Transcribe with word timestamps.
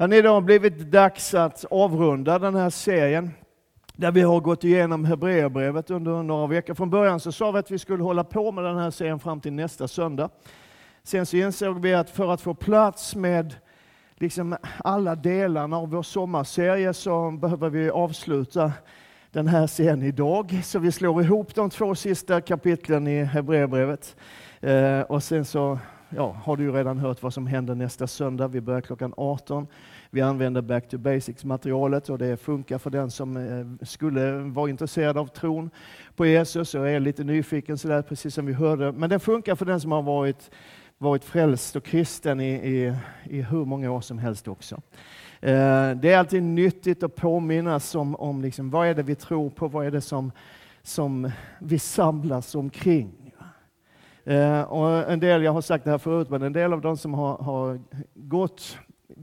Det 0.00 0.06
har 0.06 0.14
idag 0.14 0.44
blivit 0.44 0.78
dags 0.78 1.34
att 1.34 1.64
avrunda 1.70 2.38
den 2.38 2.54
här 2.54 2.70
serien 2.70 3.30
där 3.96 4.12
vi 4.12 4.20
har 4.20 4.40
gått 4.40 4.64
igenom 4.64 5.04
Hebreerbrevet 5.04 5.90
under 5.90 6.22
några 6.22 6.46
veckor. 6.46 6.74
Från 6.74 6.90
början 6.90 7.20
så 7.20 7.32
sa 7.32 7.50
vi 7.50 7.58
att 7.58 7.70
vi 7.70 7.78
skulle 7.78 8.02
hålla 8.02 8.24
på 8.24 8.52
med 8.52 8.64
den 8.64 8.78
här 8.78 8.90
serien 8.90 9.18
fram 9.18 9.40
till 9.40 9.52
nästa 9.52 9.88
söndag. 9.88 10.30
Sen 11.02 11.26
så 11.26 11.36
insåg 11.36 11.82
vi 11.82 11.94
att 11.94 12.10
för 12.10 12.32
att 12.32 12.40
få 12.40 12.54
plats 12.54 13.14
med 13.14 13.54
liksom 14.16 14.56
alla 14.84 15.14
delarna 15.14 15.76
av 15.76 15.90
vår 15.90 16.02
sommarserie 16.02 16.94
så 16.94 17.30
behöver 17.30 17.70
vi 17.70 17.90
avsluta 17.90 18.72
den 19.30 19.46
här 19.46 19.66
serien 19.66 20.02
idag. 20.02 20.60
Så 20.64 20.78
vi 20.78 20.92
slår 20.92 21.22
ihop 21.22 21.54
de 21.54 21.70
två 21.70 21.94
sista 21.94 22.40
kapitlen 22.40 23.06
i 23.06 23.24
Hebreerbrevet. 23.24 24.16
Eh, 24.60 25.00
och 25.00 25.22
sen 25.22 25.44
så 25.44 25.78
ja, 26.10 26.36
har 26.42 26.56
du 26.56 26.62
ju 26.62 26.72
redan 26.72 26.98
hört 26.98 27.22
vad 27.22 27.34
som 27.34 27.46
händer 27.46 27.74
nästa 27.74 28.06
söndag. 28.06 28.48
Vi 28.48 28.60
börjar 28.60 28.80
klockan 28.80 29.14
18. 29.16 29.66
Vi 30.10 30.20
använder 30.20 30.62
Back 30.62 30.88
to 30.88 30.98
Basics-materialet 30.98 32.08
och 32.08 32.18
det 32.18 32.36
funkar 32.36 32.78
för 32.78 32.90
den 32.90 33.10
som 33.10 33.36
eh, 33.36 33.86
skulle 33.86 34.32
vara 34.32 34.70
intresserad 34.70 35.18
av 35.18 35.26
tron 35.26 35.70
på 36.16 36.26
Jesus 36.26 36.74
och 36.74 36.88
är 36.88 37.00
lite 37.00 37.24
nyfiken 37.24 37.78
sådär, 37.78 38.02
precis 38.02 38.34
som 38.34 38.46
vi 38.46 38.52
hörde. 38.52 38.92
Men 38.92 39.10
det 39.10 39.18
funkar 39.18 39.54
för 39.54 39.64
den 39.64 39.80
som 39.80 39.92
har 39.92 40.02
varit, 40.02 40.50
varit 40.98 41.24
frälst 41.24 41.76
och 41.76 41.84
kristen 41.84 42.40
i, 42.40 42.50
i, 42.50 42.94
i 43.24 43.42
hur 43.42 43.64
många 43.64 43.90
år 43.90 44.00
som 44.00 44.18
helst 44.18 44.48
också. 44.48 44.74
Eh, 45.40 45.90
det 45.90 46.12
är 46.12 46.18
alltid 46.18 46.42
nyttigt 46.42 47.02
att 47.02 47.16
påminnas 47.16 47.94
om, 47.94 48.16
om 48.16 48.42
liksom, 48.42 48.70
vad 48.70 48.88
är 48.88 48.94
det 48.94 49.02
vi 49.02 49.14
tror 49.14 49.50
på, 49.50 49.68
vad 49.68 49.86
är 49.86 49.90
det 49.90 50.00
som, 50.00 50.32
som 50.82 51.30
vi 51.58 51.78
samlas 51.78 52.54
omkring. 52.54 53.12
Eh, 54.24 54.62
och 54.62 55.10
en 55.10 55.20
del, 55.20 55.42
jag 55.42 55.52
har 55.52 55.60
sagt 55.60 55.84
det 55.84 55.90
här 55.90 55.98
förut, 55.98 56.30
men 56.30 56.42
en 56.42 56.52
del 56.52 56.72
av 56.72 56.80
de 56.80 56.96
som 56.96 57.14
har, 57.14 57.38
har 57.38 57.80
gått 58.14 58.78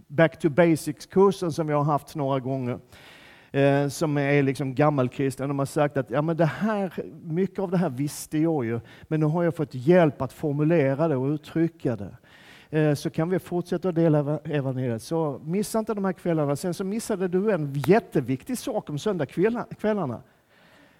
Back 0.07 0.39
to 0.39 0.49
Basics-kursen 0.49 1.51
som 1.51 1.69
jag 1.69 1.77
har 1.77 1.91
haft 1.91 2.15
några 2.15 2.39
gånger, 2.39 2.79
eh, 3.51 3.87
som 3.87 4.17
är 4.17 4.43
liksom 4.43 4.75
gammalkristna, 4.75 5.47
de 5.47 5.59
har 5.59 5.65
sagt 5.65 5.97
att 5.97 6.09
ja, 6.09 6.21
men 6.21 6.37
det 6.37 6.45
här, 6.45 6.93
mycket 7.23 7.59
av 7.59 7.71
det 7.71 7.77
här 7.77 7.89
visste 7.89 8.37
jag 8.37 8.65
ju, 8.65 8.79
men 9.03 9.19
nu 9.19 9.25
har 9.25 9.43
jag 9.43 9.55
fått 9.55 9.75
hjälp 9.75 10.21
att 10.21 10.33
formulera 10.33 11.07
det 11.07 11.15
och 11.15 11.27
uttrycka 11.27 11.95
det. 11.95 12.17
Eh, 12.69 12.93
så 12.93 13.09
kan 13.09 13.29
vi 13.29 13.39
fortsätta 13.39 13.89
att 13.89 13.95
dela 13.95 14.39
evangeliet. 14.43 15.03
Så 15.03 15.41
missa 15.43 15.79
inte 15.79 15.93
de 15.93 16.05
här 16.05 16.13
kvällarna. 16.13 16.55
Sen 16.55 16.73
så 16.73 16.83
missade 16.83 17.27
du 17.27 17.51
en 17.51 17.73
jätteviktig 17.73 18.57
sak 18.57 18.89
om 18.89 18.99
söndagskvällarna. 18.99 20.21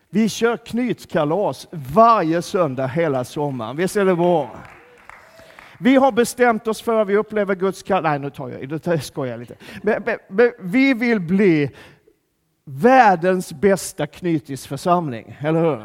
Vi 0.10 0.30
kör 0.30 0.58
knytkalas 0.58 1.68
varje 1.72 2.42
söndag 2.42 2.88
hela 2.88 3.24
sommaren. 3.24 3.78
Visst 3.78 3.96
är 3.96 4.06
det 4.06 4.16
bra? 4.16 4.56
Vi 5.80 5.96
har 5.96 6.12
bestämt 6.12 6.68
oss 6.68 6.82
för 6.82 7.02
att 7.02 7.08
vi 7.08 7.18
upplever 7.18 7.56
Guds 7.56 7.84
kallelse. 7.84 8.10
Nej, 8.10 8.20
nu 8.20 8.30
tar 8.30 8.50
jag, 8.50 8.88
nu 8.88 9.00
skojar 9.00 9.38
lite. 9.38 9.56
Men, 9.84 10.04
men, 10.06 10.18
men, 10.30 10.52
vi 10.60 10.94
vill 10.94 11.20
bli 11.20 11.72
världens 12.66 13.54
bästa 13.54 14.08
knytisförsamling, 14.08 15.38
eller 15.40 15.62
hur? 15.62 15.84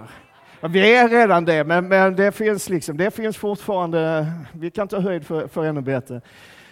Vi 0.69 0.95
är 0.95 1.09
redan 1.09 1.45
det, 1.45 1.65
men, 1.65 1.89
men 1.89 2.17
det, 2.17 2.33
finns 2.33 2.69
liksom, 2.69 2.97
det 2.97 3.11
finns 3.11 3.37
fortfarande, 3.37 4.33
vi 4.53 4.71
kan 4.71 4.89
ta 4.89 5.01
höjd 5.01 5.27
för, 5.27 5.47
för 5.47 5.65
ännu 5.65 5.81
bättre. 5.81 6.21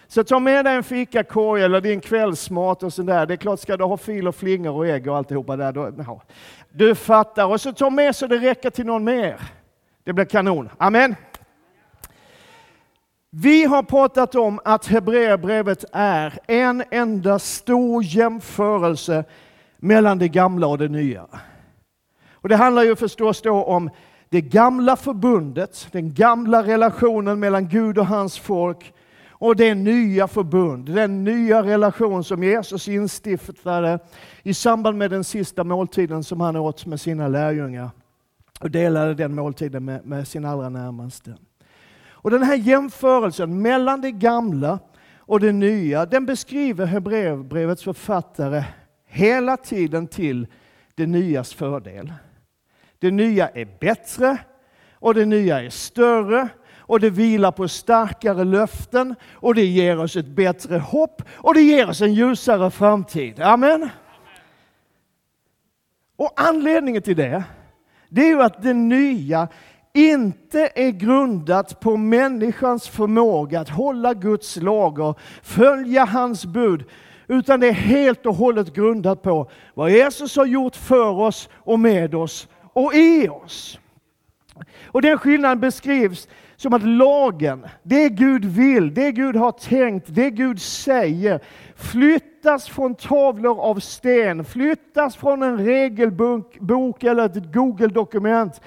Så 0.07 0.23
ta 0.23 0.39
med 0.39 0.65
dig 0.65 0.75
en 0.75 0.83
fikakorg 0.83 1.63
eller 1.63 1.81
din 1.81 2.01
kvällsmat 2.01 2.83
och 2.83 2.93
sådär. 2.93 3.25
Det 3.25 3.33
är 3.33 3.37
klart, 3.37 3.59
ska 3.59 3.77
du 3.77 3.83
ha 3.83 3.97
fil 3.97 4.27
och 4.27 4.35
flingor 4.35 4.75
och 4.75 4.87
ägg 4.87 5.07
och 5.07 5.17
alltihopa 5.17 5.55
där, 5.55 5.71
då, 5.71 5.81
no 5.81 6.21
du 6.71 6.95
fattar. 6.95 7.45
Och 7.45 7.61
så 7.61 7.73
ta 7.73 7.89
med 7.89 8.15
så 8.15 8.27
det 8.27 8.37
räcker 8.37 8.69
till 8.69 8.85
någon 8.85 9.03
mer. 9.03 9.41
Det 10.03 10.13
blir 10.13 10.25
kanon. 10.25 10.69
Amen. 10.77 11.15
Vi 13.29 13.65
har 13.65 13.83
pratat 13.83 14.35
om 14.35 14.59
att 14.65 14.85
Hebreerbrevet 14.85 15.85
är 15.91 16.39
en 16.47 16.83
enda 16.91 17.39
stor 17.39 18.03
jämförelse 18.03 19.23
mellan 19.77 20.19
det 20.19 20.27
gamla 20.27 20.67
och 20.67 20.77
det 20.77 20.87
nya. 20.87 21.27
Och 22.31 22.49
det 22.49 22.55
handlar 22.55 22.83
ju 22.83 22.95
förstås 22.95 23.41
då 23.41 23.63
om 23.63 23.89
det 24.29 24.41
gamla 24.41 24.95
förbundet, 24.95 25.87
den 25.91 26.13
gamla 26.13 26.63
relationen 26.63 27.39
mellan 27.39 27.67
Gud 27.67 27.97
och 27.97 28.07
hans 28.07 28.39
folk 28.39 28.93
och 29.41 29.55
det 29.55 29.75
nya 29.75 30.27
förbund, 30.27 30.95
den 30.95 31.23
nya 31.23 31.63
relation 31.63 32.23
som 32.23 32.43
Jesus 32.43 32.87
instiftade 32.87 33.99
i 34.43 34.53
samband 34.53 34.97
med 34.97 35.11
den 35.11 35.23
sista 35.23 35.63
måltiden 35.63 36.23
som 36.23 36.41
han 36.41 36.55
åt 36.55 36.85
med 36.85 37.01
sina 37.01 37.27
lärjungar 37.27 37.89
och 38.59 38.71
delade 38.71 39.13
den 39.13 39.35
måltiden 39.35 39.85
med, 39.85 40.05
med 40.05 40.27
sin 40.27 40.45
allra 40.45 40.69
närmaste. 40.69 41.35
Och 42.09 42.31
den 42.31 42.43
här 42.43 42.55
jämförelsen 42.55 43.61
mellan 43.61 44.01
det 44.01 44.11
gamla 44.11 44.79
och 45.17 45.39
det 45.39 45.51
nya, 45.51 46.05
den 46.05 46.25
beskriver 46.25 46.85
Hebreerbrevets 46.85 47.83
författare 47.83 48.63
hela 49.07 49.57
tiden 49.57 50.07
till 50.07 50.47
det 50.95 51.05
nyas 51.05 51.53
fördel. 51.53 52.13
Det 52.99 53.11
nya 53.11 53.47
är 53.47 53.77
bättre 53.79 54.37
och 54.93 55.13
det 55.13 55.25
nya 55.25 55.61
är 55.61 55.69
större 55.69 56.49
och 56.91 56.99
det 56.99 57.09
vilar 57.09 57.51
på 57.51 57.67
starkare 57.67 58.43
löften 58.43 59.15
och 59.33 59.55
det 59.55 59.65
ger 59.65 59.99
oss 59.99 60.15
ett 60.15 60.27
bättre 60.27 60.77
hopp 60.77 61.21
och 61.31 61.53
det 61.53 61.61
ger 61.61 61.89
oss 61.89 62.01
en 62.01 62.13
ljusare 62.13 62.71
framtid. 62.71 63.39
Amen. 63.39 63.89
Och 66.15 66.33
anledningen 66.35 67.01
till 67.01 67.15
det, 67.15 67.43
det 68.09 68.21
är 68.21 68.27
ju 68.27 68.41
att 68.41 68.63
det 68.63 68.73
nya 68.73 69.47
inte 69.93 70.71
är 70.75 70.91
grundat 70.91 71.79
på 71.79 71.97
människans 71.97 72.87
förmåga 72.87 73.59
att 73.59 73.69
hålla 73.69 74.13
Guds 74.13 74.55
lagar, 74.55 75.15
följa 75.43 76.05
hans 76.05 76.45
bud, 76.45 76.83
utan 77.27 77.59
det 77.59 77.67
är 77.67 77.73
helt 77.73 78.25
och 78.25 78.35
hållet 78.35 78.73
grundat 78.73 79.21
på 79.21 79.51
vad 79.73 79.91
Jesus 79.91 80.35
har 80.35 80.45
gjort 80.45 80.75
för 80.75 81.19
oss 81.19 81.49
och 81.53 81.79
med 81.79 82.15
oss 82.15 82.47
och 82.73 82.93
i 82.93 83.29
oss. 83.29 83.79
Och 84.85 85.01
den 85.01 85.17
skillnaden 85.17 85.59
beskrivs 85.59 86.27
som 86.61 86.73
att 86.73 86.83
lagen, 86.83 87.67
det 87.83 88.09
Gud 88.09 88.45
vill, 88.45 88.93
det 88.93 89.11
Gud 89.11 89.35
har 89.35 89.51
tänkt, 89.51 90.05
det 90.09 90.29
Gud 90.29 90.61
säger, 90.61 91.39
flyttas 91.75 92.69
från 92.69 92.95
tavlor 92.95 93.59
av 93.59 93.79
sten, 93.79 94.45
flyttas 94.45 95.15
från 95.15 95.43
en 95.43 95.57
regelbok 95.57 97.03
eller 97.03 97.25
ett 97.25 97.53
Google-dokument 97.53 98.61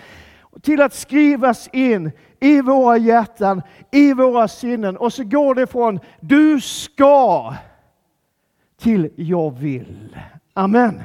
till 0.62 0.82
att 0.82 0.94
skrivas 0.94 1.68
in 1.72 2.12
i 2.40 2.60
våra 2.60 2.96
hjärtan, 2.96 3.62
i 3.90 4.12
våra 4.12 4.48
sinnen. 4.48 4.96
Och 4.96 5.12
så 5.12 5.24
går 5.24 5.54
det 5.54 5.66
från 5.66 6.00
du 6.20 6.60
ska 6.60 7.54
till 8.80 9.10
jag 9.16 9.58
vill. 9.58 10.18
Amen. 10.54 11.02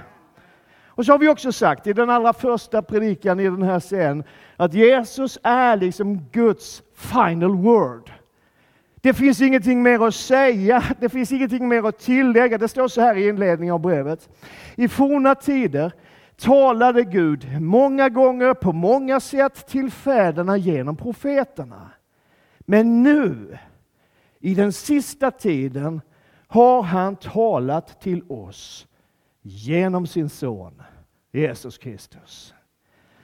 Och 0.99 1.05
så 1.05 1.11
har 1.11 1.19
vi 1.19 1.27
också 1.27 1.51
sagt 1.51 1.87
i 1.87 1.93
den 1.93 2.09
allra 2.09 2.33
första 2.33 2.81
predikan 2.81 3.39
i 3.39 3.43
den 3.43 3.63
här 3.63 3.79
serien 3.79 4.23
att 4.57 4.73
Jesus 4.73 5.37
är 5.43 5.77
liksom 5.77 6.25
Guds 6.31 6.83
final 6.95 7.55
word. 7.55 8.11
Det 9.01 9.13
finns 9.13 9.41
ingenting 9.41 9.83
mer 9.83 10.07
att 10.07 10.15
säga, 10.15 10.83
det 10.99 11.09
finns 11.09 11.31
ingenting 11.31 11.67
mer 11.67 11.87
att 11.87 11.99
tillägga. 11.99 12.57
Det 12.57 12.67
står 12.67 12.87
så 12.87 13.01
här 13.01 13.15
i 13.15 13.27
inledningen 13.27 13.73
av 13.73 13.79
brevet. 13.79 14.29
I 14.75 14.87
forna 14.87 15.35
tider 15.35 15.91
talade 16.37 17.03
Gud 17.03 17.61
många 17.61 18.09
gånger 18.09 18.53
på 18.53 18.71
många 18.71 19.19
sätt 19.19 19.67
till 19.67 19.91
fäderna 19.91 20.57
genom 20.57 20.97
profeterna. 20.97 21.89
Men 22.59 23.03
nu, 23.03 23.57
i 24.39 24.55
den 24.55 24.73
sista 24.73 25.31
tiden, 25.31 26.01
har 26.47 26.81
han 26.81 27.15
talat 27.15 28.01
till 28.01 28.23
oss 28.27 28.87
genom 29.41 30.07
sin 30.07 30.29
son 30.29 30.81
Jesus 31.31 31.77
Kristus. 31.77 32.53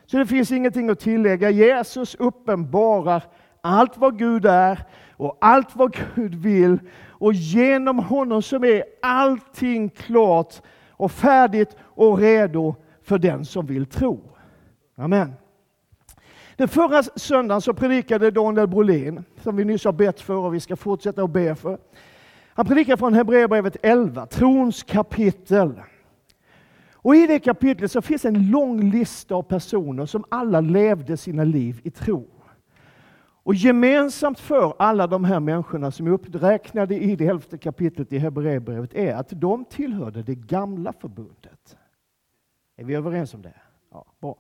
Så 0.06 0.18
det 0.18 0.26
finns 0.26 0.52
ingenting 0.52 0.90
att 0.90 1.00
tillägga. 1.00 1.50
Jesus 1.50 2.16
uppenbarar 2.16 3.24
allt 3.62 3.98
vad 3.98 4.20
Gud 4.20 4.46
är 4.46 4.84
och 5.12 5.38
allt 5.42 5.76
vad 5.76 5.98
Gud 6.16 6.36
vill. 6.36 6.80
Och 7.10 7.34
genom 7.34 8.00
honom 8.00 8.42
som 8.42 8.64
är 8.64 8.84
allting 9.02 9.90
klart 9.90 10.62
och 10.90 11.12
färdigt 11.12 11.76
och 11.82 12.18
redo 12.18 12.76
för 13.04 13.18
den 13.18 13.46
som 13.46 13.66
vill 13.66 13.86
tro. 13.86 14.22
Amen. 14.96 15.34
Den 16.58 16.68
förra 16.68 17.04
söndagen 17.04 17.62
så 17.62 17.74
predikade 17.74 18.32
Daniel 18.32 18.68
Brolin, 18.68 19.24
som 19.44 19.56
vi 19.56 19.66
nyss 19.66 19.86
har 19.86 19.92
bett 19.92 20.22
för 20.22 20.36
och 20.36 20.54
vi 20.54 20.60
ska 20.60 20.76
fortsätta 20.76 21.24
att 21.24 21.30
be 21.30 21.56
för. 21.56 21.78
Han 22.54 22.66
predikade 22.66 22.98
från 22.98 23.14
Hebreerbrevet 23.14 23.78
11, 23.82 24.26
trons 24.26 24.84
kapitel. 24.84 25.82
Och 27.06 27.16
I 27.16 27.28
det 27.28 27.40
kapitlet 27.40 27.92
så 27.92 28.02
finns 28.02 28.26
en 28.26 28.50
lång 28.52 28.92
lista 28.92 29.36
av 29.36 29.44
personer 29.44 30.06
som 30.06 30.26
alla 30.30 30.62
levde 30.62 31.18
sina 31.18 31.44
liv 31.44 31.82
i 31.84 31.92
tro. 31.92 32.28
Och 33.44 33.56
gemensamt 33.56 34.40
för 34.40 34.74
alla 34.80 35.08
de 35.08 35.24
här 35.24 35.40
människorna 35.40 35.92
som 35.92 36.08
är 36.08 36.12
uppräknade 36.12 36.96
i 36.96 37.16
det 37.16 37.28
elfte 37.28 37.58
kapitlet 37.58 38.14
i 38.14 38.18
Hebreerbrevet 38.18 38.94
är 38.94 39.16
att 39.16 39.30
de 39.30 39.66
tillhörde 39.66 40.24
det 40.24 40.36
gamla 40.36 40.94
förbundet. 40.94 41.78
Är 42.78 42.84
vi 42.84 42.96
överens 42.96 43.34
om 43.34 43.42
det? 43.42 43.56
Ja, 43.92 44.06
bra. 44.20 44.38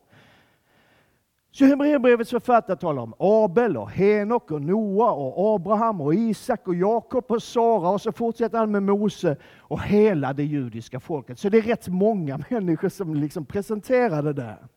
Så 1.57 1.65
Hebreerbrevets 1.65 2.31
författare 2.31 2.77
talar 2.77 3.01
om 3.01 3.13
Abel, 3.19 3.77
och 3.77 3.91
Henok, 3.91 4.51
och 4.51 4.61
Noa, 4.61 5.11
och 5.11 5.55
Abraham, 5.55 6.01
och 6.01 6.15
Isak, 6.15 6.67
och 6.67 6.75
Jakob 6.75 7.31
och 7.31 7.43
Sara 7.43 7.89
och 7.89 8.01
så 8.01 8.11
fortsätter 8.11 8.57
han 8.57 8.71
med 8.71 8.83
Mose 8.83 9.37
och 9.57 9.81
hela 9.81 10.33
det 10.33 10.43
judiska 10.43 10.99
folket. 10.99 11.39
Så 11.39 11.49
det 11.49 11.57
är 11.57 11.61
rätt 11.61 11.87
många 11.87 12.37
människor 12.49 12.89
som 12.89 13.15
liksom 13.15 13.45
presenterar 13.45 14.23
det 14.23 14.33
där. 14.33 14.67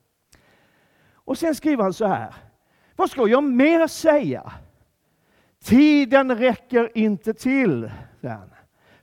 Och 1.13 1.37
sen 1.37 1.55
skriver 1.55 1.83
han 1.83 1.93
så 1.93 2.05
här. 2.05 2.35
Vad 2.95 3.09
ska 3.09 3.27
jag 3.27 3.43
mer 3.43 3.87
säga? 3.87 4.53
Tiden 5.63 6.37
räcker 6.37 6.97
inte 6.97 7.33
till, 7.33 7.91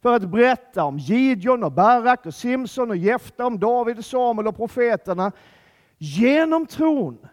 för 0.03 0.15
att 0.17 0.31
berätta 0.31 0.85
om 0.85 0.99
Gideon 0.99 1.65
och 1.65 1.73
Barak 1.73 2.27
och 2.27 2.35
Simson 2.35 2.91
och 2.91 2.97
Jefta, 2.97 3.47
om 3.47 3.59
David, 3.59 4.05
Samuel 4.05 4.49
och 4.49 4.57
profeterna. 4.57 5.33
Genom 5.99 6.67
tron 6.67 7.29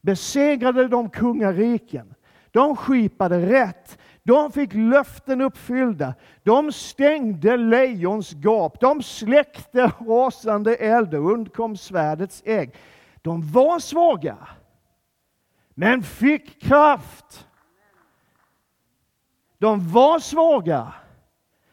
besegrade 0.00 0.88
de 0.88 1.10
kungariken. 1.10 2.14
De 2.50 2.76
skipade 2.76 3.46
rätt. 3.46 3.98
De 4.22 4.52
fick 4.52 4.74
löften 4.74 5.40
uppfyllda. 5.40 6.14
De 6.42 6.72
stängde 6.72 7.56
lejons 7.56 8.32
gap. 8.32 8.80
De 8.80 9.02
släckte 9.02 9.92
rasande 10.06 10.74
eld 10.74 11.14
och 11.14 11.32
undkom 11.32 11.76
svärdets 11.76 12.42
ägg. 12.44 12.74
De 13.22 13.52
var 13.52 13.78
svaga, 13.78 14.36
men 15.74 16.02
fick 16.02 16.62
kraft. 16.62 17.46
De 19.58 19.88
var 19.88 20.18
svaga, 20.18 20.92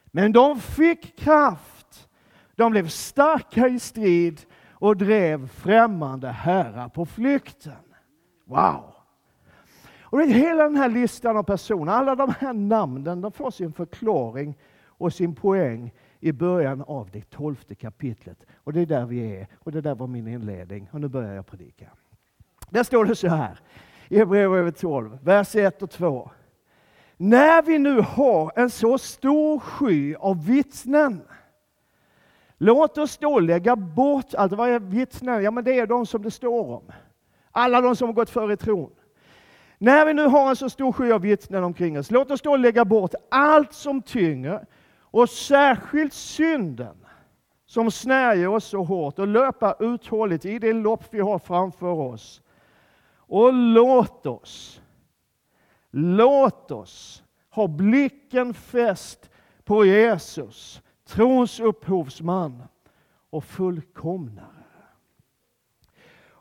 men 0.05 0.31
de 0.31 0.59
fick 0.59 1.19
kraft. 1.19 2.09
De 2.55 2.71
blev 2.71 2.87
starka 2.87 3.67
i 3.67 3.79
strid 3.79 4.41
och 4.71 4.97
drev 4.97 5.47
främmande 5.47 6.27
herrar 6.27 6.89
på 6.89 7.05
flykten. 7.05 7.86
Wow! 8.47 8.93
Och 10.09 10.21
hela 10.21 10.63
den 10.63 10.75
här 10.75 10.89
listan 10.89 11.37
av 11.37 11.43
personer, 11.43 11.91
alla 11.91 12.15
de 12.15 12.33
här 12.39 12.53
namnen, 12.53 13.21
de 13.21 13.31
får 13.31 13.51
sin 13.51 13.73
förklaring 13.73 14.57
och 14.85 15.13
sin 15.13 15.35
poäng 15.35 15.93
i 16.19 16.31
början 16.31 16.81
av 16.81 17.09
det 17.11 17.29
tolfte 17.29 17.75
kapitlet. 17.75 18.45
Och 18.55 18.73
det 18.73 18.81
är 18.81 18.85
där 18.85 19.05
vi 19.05 19.35
är. 19.35 19.47
Och 19.59 19.71
det 19.71 19.81
där 19.81 19.95
var 19.95 20.07
min 20.07 20.27
inledning. 20.27 20.89
Och 20.91 21.01
nu 21.01 21.07
börjar 21.07 21.33
jag 21.33 21.45
predika. 21.45 21.85
Där 22.69 22.83
står 22.83 23.05
det 23.05 23.15
så 23.15 23.27
här 23.27 23.59
i 24.07 24.17
Hebreerbrevet 24.17 24.77
12, 24.77 25.17
vers 25.23 25.55
1 25.55 25.81
och 25.81 25.89
2. 25.89 26.31
När 27.17 27.61
vi 27.61 27.79
nu 27.79 28.01
har 28.01 28.51
en 28.55 28.69
så 28.69 28.97
stor 28.97 29.59
sky 29.59 30.15
av 30.15 30.45
vittnen, 30.45 31.21
låt 32.57 32.97
oss 32.97 33.17
då 33.17 33.39
lägga 33.39 33.75
bort 33.75 34.33
allt. 34.33 34.53
Vad 34.53 34.69
är 34.69 34.79
vittnen? 34.79 35.43
Ja, 35.43 35.51
men 35.51 35.63
det 35.63 35.79
är 35.79 35.87
de 35.87 36.05
som 36.05 36.21
det 36.21 36.31
står 36.31 36.75
om. 36.75 36.91
Alla 37.57 37.81
de 37.81 37.95
som 37.95 38.07
har 38.07 38.13
gått 38.13 38.29
före 38.29 38.57
tron. 38.57 38.91
När 39.77 40.05
vi 40.05 40.13
nu 40.13 40.25
har 40.25 40.49
en 40.49 40.55
så 40.55 40.69
stor 40.69 40.91
sky 40.91 41.11
av 41.11 41.21
vittnen 41.21 41.63
omkring 41.63 41.99
oss, 41.99 42.11
låt 42.11 42.31
oss 42.31 42.41
då 42.41 42.57
lägga 42.57 42.85
bort 42.85 43.13
allt 43.31 43.73
som 43.73 44.01
tynger 44.01 44.65
och 45.01 45.29
särskilt 45.29 46.13
synden 46.13 46.95
som 47.65 47.91
snärjer 47.91 48.47
oss 48.47 48.65
så 48.65 48.83
hårt 48.83 49.19
och 49.19 49.27
löpa 49.27 49.75
uthålligt 49.79 50.45
i 50.45 50.59
det 50.59 50.73
lopp 50.73 51.03
vi 51.09 51.19
har 51.19 51.39
framför 51.39 51.91
oss. 51.91 52.41
Och 53.15 53.53
låt 53.53 54.25
oss, 54.25 54.81
låt 55.91 56.71
oss 56.71 57.23
ha 57.49 57.67
blicken 57.67 58.53
fäst 58.53 59.29
på 59.63 59.85
Jesus, 59.85 60.81
trons 61.07 61.59
upphovsman 61.59 62.63
och 63.29 63.43
fullkomnare. 63.43 64.56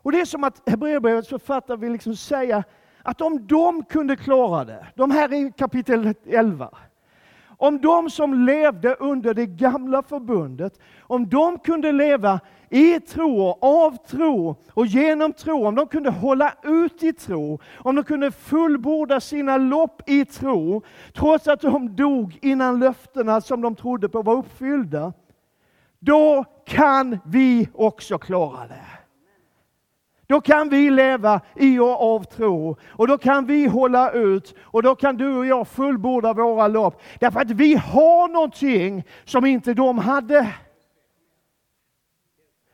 Och 0.07 0.13
Det 0.13 0.21
är 0.21 0.25
som 0.25 0.43
att 0.43 0.69
Hebreerbrevets 0.69 1.29
författare 1.29 1.77
vill 1.77 1.91
liksom 1.91 2.15
säga 2.15 2.63
att 3.03 3.21
om 3.21 3.47
de 3.47 3.83
kunde 3.83 4.15
klara 4.15 4.65
det, 4.65 4.87
de 4.95 5.11
här 5.11 5.33
i 5.33 5.51
kapitel 5.57 6.13
11, 6.25 6.69
om 7.47 7.81
de 7.81 8.09
som 8.09 8.33
levde 8.45 8.93
under 8.93 9.33
det 9.33 9.45
gamla 9.45 10.03
förbundet, 10.03 10.79
om 11.01 11.29
de 11.29 11.59
kunde 11.59 11.91
leva 11.91 12.39
i 12.69 12.99
tro 12.99 13.57
av 13.61 13.97
tro 14.07 14.55
och 14.73 14.85
genom 14.85 15.33
tro, 15.33 15.67
om 15.67 15.75
de 15.75 15.87
kunde 15.87 16.09
hålla 16.09 16.53
ut 16.63 17.03
i 17.03 17.13
tro, 17.13 17.59
om 17.77 17.95
de 17.95 18.03
kunde 18.03 18.31
fullborda 18.31 19.19
sina 19.19 19.57
lopp 19.57 20.09
i 20.09 20.25
tro, 20.25 20.81
trots 21.13 21.47
att 21.47 21.61
de 21.61 21.95
dog 21.95 22.39
innan 22.41 22.79
löftena 22.79 23.41
som 23.41 23.61
de 23.61 23.75
trodde 23.75 24.09
på 24.09 24.21
var 24.21 24.35
uppfyllda, 24.35 25.13
då 25.99 26.45
kan 26.65 27.19
vi 27.25 27.69
också 27.73 28.17
klara 28.17 28.67
det. 28.67 28.96
Då 30.27 30.41
kan 30.41 30.69
vi 30.69 30.89
leva 30.89 31.41
i 31.55 31.79
och 31.79 32.01
av 32.15 32.23
tro 32.23 32.77
och 32.89 33.07
då 33.07 33.17
kan 33.17 33.45
vi 33.45 33.65
hålla 33.65 34.11
ut 34.11 34.55
och 34.61 34.83
då 34.83 34.95
kan 34.95 35.17
du 35.17 35.37
och 35.37 35.45
jag 35.45 35.67
fullborda 35.67 36.33
våra 36.33 36.67
lopp. 36.67 37.01
Därför 37.19 37.39
att 37.39 37.51
vi 37.51 37.75
har 37.75 38.27
någonting 38.27 39.03
som 39.25 39.45
inte 39.45 39.73
de 39.73 39.97
hade. 39.97 40.53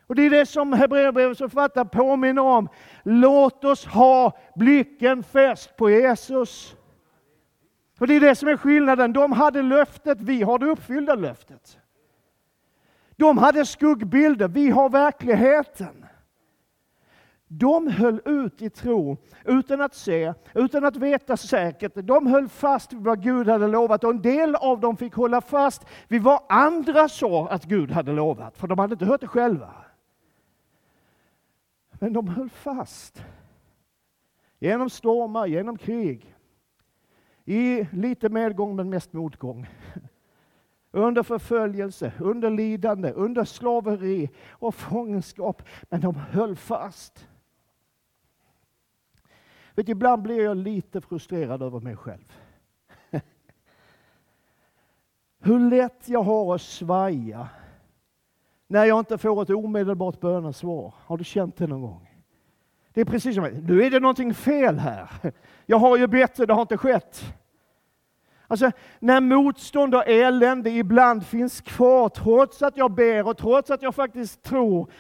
Och 0.08 0.16
Det 0.16 0.26
är 0.26 0.30
det 0.30 0.46
som 0.46 0.74
Hebreerbrevets 0.74 1.40
författare 1.40 1.86
påminner 1.86 2.42
om. 2.42 2.70
Låt 3.04 3.64
oss 3.64 3.86
ha 3.86 4.38
blicken 4.56 5.24
fäst 5.24 5.76
på 5.78 5.90
Jesus. 5.90 6.76
Och 8.00 8.08
det 8.08 8.16
är 8.16 8.20
det 8.20 8.36
som 8.36 8.48
är 8.48 8.58
skillnaden. 8.58 9.14
De 9.14 9.32
hade 9.32 9.62
löftet, 9.62 10.22
vi 10.22 10.42
har 10.42 10.60
det 10.60 10.66
uppfyllda 10.66 11.16
löftet. 11.16 11.80
De 13.16 13.38
hade 13.38 13.66
skuggbilder, 13.66 14.48
vi 14.48 14.70
har 14.70 14.90
verkligheten. 14.90 16.03
De 17.58 17.88
höll 17.88 18.22
ut 18.26 18.62
i 18.62 18.70
tro 18.70 19.18
utan 19.46 19.82
att 19.82 19.94
se, 19.94 20.34
utan 20.54 20.86
att 20.86 20.96
veta 20.96 21.38
säkert. 21.38 21.92
De 21.96 22.28
höll 22.28 22.50
fast 22.50 22.94
vid 22.94 23.04
vad 23.04 23.24
Gud 23.24 23.48
hade 23.48 23.68
lovat 23.68 24.04
och 24.04 24.10
en 24.10 24.22
del 24.22 24.56
av 24.56 24.80
dem 24.80 24.98
fick 24.98 25.14
hålla 25.14 25.42
fast 25.42 25.86
vid 26.08 26.24
vad 26.24 26.42
andra 26.50 27.10
sa 27.10 27.48
att 27.50 27.66
Gud 27.66 27.92
hade 27.92 28.12
lovat, 28.12 28.58
för 28.58 28.68
de 28.68 28.80
hade 28.80 28.94
inte 28.94 29.06
hört 29.06 29.22
det 29.22 29.28
själva. 29.28 29.74
Men 31.92 32.14
de 32.14 32.28
höll 32.28 32.50
fast. 32.50 33.24
Genom 34.60 34.90
stormar, 34.90 35.48
genom 35.48 35.78
krig. 35.78 36.36
I 37.46 37.88
lite 37.92 38.30
medgång 38.30 38.76
men 38.76 38.90
mest 38.90 39.14
motgång. 39.14 39.68
Under 40.92 41.24
förföljelse, 41.24 42.14
under 42.20 42.50
lidande, 42.50 43.12
under 43.12 43.44
slaveri 43.44 44.30
och 44.50 44.76
fångenskap. 44.76 45.64
Men 45.90 46.02
de 46.02 46.16
höll 46.16 46.56
fast. 46.56 47.28
Vet, 49.76 49.90
ibland 49.90 50.22
blir 50.22 50.44
jag 50.44 50.58
lite 50.58 51.02
frustrerad 51.02 51.62
över 51.62 51.80
mig 51.80 51.96
själv. 51.96 52.34
Hur 55.40 55.70
lätt 55.70 56.10
jag 56.10 56.24
har 56.24 56.56
att 56.56 56.62
svaja 56.62 57.50
när 58.68 58.86
jag 58.86 59.00
inte 59.00 59.18
får 59.18 59.42
ett 59.42 59.50
omedelbart 59.50 60.20
bönesvar. 60.20 60.94
Har 61.06 61.18
du 61.18 61.24
känt 61.24 61.58
det 61.58 61.68
någon 61.68 61.82
gång? 61.82 62.10
Det 62.94 63.02
är 63.02 63.06
precis 63.06 63.36
som 63.36 63.44
nu 63.44 63.84
är 63.84 63.92
det 63.92 64.00
någonting 64.00 64.34
fel 64.34 64.80
här. 64.80 65.10
Jag 65.66 65.78
har 65.78 65.98
ju 65.98 66.08
bett 66.08 66.36
det 66.36 66.54
har 66.54 66.62
inte 66.62 66.78
skett. 66.78 67.24
Alltså, 68.48 68.72
när 69.00 69.22
motstånd 69.22 69.96
och 69.96 70.08
elände 70.08 70.70
ibland 70.70 71.26
finns 71.26 71.62
kvar, 71.62 72.10
trots 72.10 72.62
att 72.62 72.78
jag 72.78 72.92
ber 72.92 73.28
och 73.28 73.38
trots 73.38 73.72
att 73.72 73.82
jag 73.82 73.96
faktiskt 73.96 74.44
tror, 74.44 74.92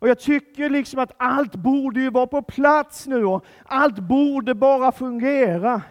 och 0.00 0.08
jag 0.08 0.18
tycker 0.18 0.70
liksom 0.70 1.00
att 1.00 1.12
allt 1.16 1.54
borde 1.54 2.00
ju 2.00 2.10
vara 2.10 2.26
på 2.26 2.42
plats 2.42 3.06
nu 3.06 3.24
och 3.24 3.44
allt 3.64 3.98
borde 3.98 4.54
bara 4.54 4.92
fungera. 4.92 5.82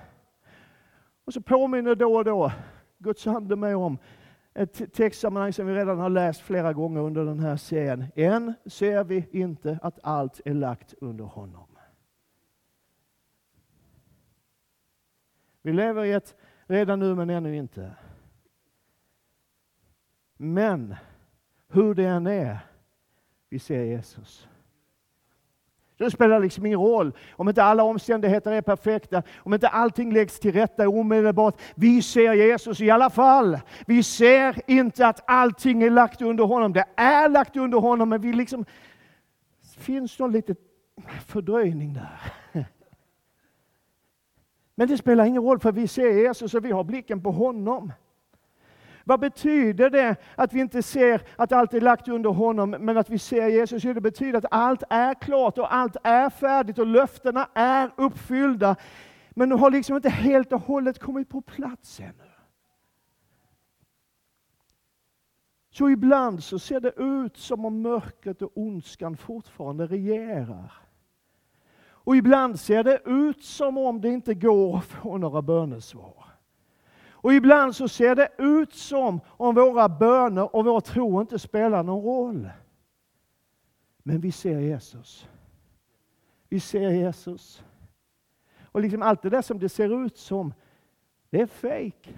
Och 1.25 1.34
så 1.34 1.42
påminner 1.42 1.96
då 1.96 2.16
och 2.16 2.25
då 2.25 2.51
Guds 2.98 3.28
ande 3.28 3.56
mig 3.56 3.75
om 3.75 3.98
ett 4.54 4.94
textsammanhang 4.94 5.54
som 5.54 5.68
vi 5.68 5.74
redan 5.74 6.00
har 6.00 6.10
läst 6.10 6.42
flera 6.42 6.74
gånger 6.74 7.01
under 7.01 7.25
den 7.25 7.39
här 7.39 7.58
serien. 7.58 8.06
Än 8.16 8.54
ser 8.66 9.04
vi 9.04 9.28
inte 9.32 9.80
att 9.82 10.00
allt 10.04 10.42
är 10.46 10.54
lagt 10.54 10.94
under 11.01 11.25
honom. 11.25 11.68
Vi 15.62 15.74
lever 15.74 16.04
i 16.04 16.12
ett 16.12 16.36
redan 16.66 17.00
nu 17.00 17.16
men 17.16 17.30
ännu 17.30 17.56
inte. 17.56 17.92
Men 20.38 20.96
hur 21.68 21.94
det 21.96 22.06
än 22.06 22.28
är 22.28 22.60
vi 23.50 23.60
ser 23.60 23.84
Jesus. 23.84 24.48
Det 25.98 26.12
spelar 26.12 26.39
liksom 26.39 26.65
ingen 26.65 26.79
roll 26.79 27.13
om 27.32 27.50
inte 27.50 27.63
alla 27.63 27.84
omständigheter 27.84 28.51
är 28.51 28.62
perfekta, 28.62 29.24
om 29.38 29.53
inte 29.53 29.68
allting 29.68 30.13
läggs 30.13 30.39
till 30.39 30.53
rätta 30.53 30.89
omedelbart. 30.89 31.62
Vi 31.75 32.01
ser 32.01 32.34
Jesus 32.34 32.82
i 32.82 32.89
alla 32.89 33.10
fall. 33.10 33.60
Vi 33.88 34.03
ser 34.03 34.62
inte 34.68 35.08
att 35.08 35.24
allting 35.27 35.84
är 35.84 35.89
lagt 35.89 36.22
under 36.22 36.44
honom. 36.44 36.74
Det 36.74 36.86
är 36.96 37.29
lagt 37.29 37.58
under 37.58 37.77
honom, 37.77 38.10
men 38.10 38.22
vi 38.22 38.34
liksom, 38.34 38.65
det 39.62 39.79
finns 39.79 40.20
någon 40.20 40.32
liten 40.32 40.56
fördröjning 41.25 41.94
där. 41.94 42.65
Men 44.75 44.88
det 44.88 44.98
spelar 44.98 45.25
ingen 45.25 45.44
roll, 45.44 45.60
för 45.60 45.72
vi 45.72 45.88
ser 45.88 46.12
Jesus 46.12 46.53
och 46.53 46.65
vi 46.65 46.72
har 46.72 46.84
blicken 46.84 47.24
på 47.24 47.32
honom. 47.32 47.94
Vad 49.10 49.20
betyder 49.20 49.89
det 49.89 50.16
att 50.36 50.54
vi 50.54 50.60
inte 50.60 50.84
ser 50.84 51.22
att 51.36 51.51
allt 51.51 51.74
är 51.74 51.82
lagt 51.82 52.08
under 52.08 52.30
honom, 52.30 52.70
men 52.70 52.98
att 52.98 53.10
vi 53.10 53.20
ser 53.20 53.48
Jesus? 53.48 53.84
Jo, 53.84 53.94
det 53.94 54.01
betyder 54.01 54.38
att 54.38 54.46
allt 54.51 54.84
är 54.89 55.13
klart 55.13 55.58
och 55.58 55.74
allt 55.74 55.98
är 56.04 56.30
färdigt 56.30 56.80
och 56.80 56.86
löftena 56.86 57.50
är 57.54 57.92
uppfyllda. 57.98 58.75
Men 59.30 59.50
de 59.50 59.60
har 59.60 59.72
liksom 59.72 59.96
inte 59.96 60.10
helt 60.10 60.54
och 60.54 60.62
hållet 60.62 61.00
kommit 61.00 61.30
på 61.30 61.42
plats 61.42 62.00
ännu. 62.00 62.32
Så 65.72 65.89
ibland 65.89 66.44
så 66.44 66.60
ser 66.60 66.80
det 66.80 66.94
ut 66.98 67.38
som 67.38 67.66
om 67.66 67.82
mörkret 67.82 68.42
och 68.42 68.51
ondskan 68.56 69.18
fortfarande 69.18 69.88
regerar. 69.88 70.74
Och 71.82 72.16
ibland 72.16 72.60
ser 72.60 72.84
det 72.84 73.01
ut 73.06 73.44
som 73.44 73.78
om 73.78 74.01
det 74.01 74.10
inte 74.10 74.34
går 74.34 74.78
att 74.78 74.86
få 74.86 75.18
några 75.18 75.42
bönesvar. 75.42 76.28
Och 77.21 77.33
ibland 77.33 77.75
så 77.75 77.88
ser 77.88 78.15
det 78.15 78.29
ut 78.38 78.73
som 78.73 79.19
om 79.27 79.55
våra 79.55 79.89
böner 79.89 80.55
och 80.55 80.65
vår 80.65 80.81
tro 80.81 81.21
inte 81.21 81.39
spelar 81.39 81.83
någon 81.83 82.03
roll. 82.03 82.49
Men 84.03 84.21
vi 84.21 84.31
ser 84.31 84.59
Jesus. 84.59 85.27
Vi 86.49 86.59
ser 86.59 86.89
Jesus. 86.89 87.63
Och 88.61 88.81
liksom 88.81 89.01
allt 89.01 89.21
det 89.21 89.29
där 89.29 89.41
som 89.41 89.59
det 89.59 89.69
ser 89.69 90.05
ut 90.05 90.17
som, 90.17 90.53
det 91.29 91.41
är 91.41 91.47
fejk. 91.47 92.17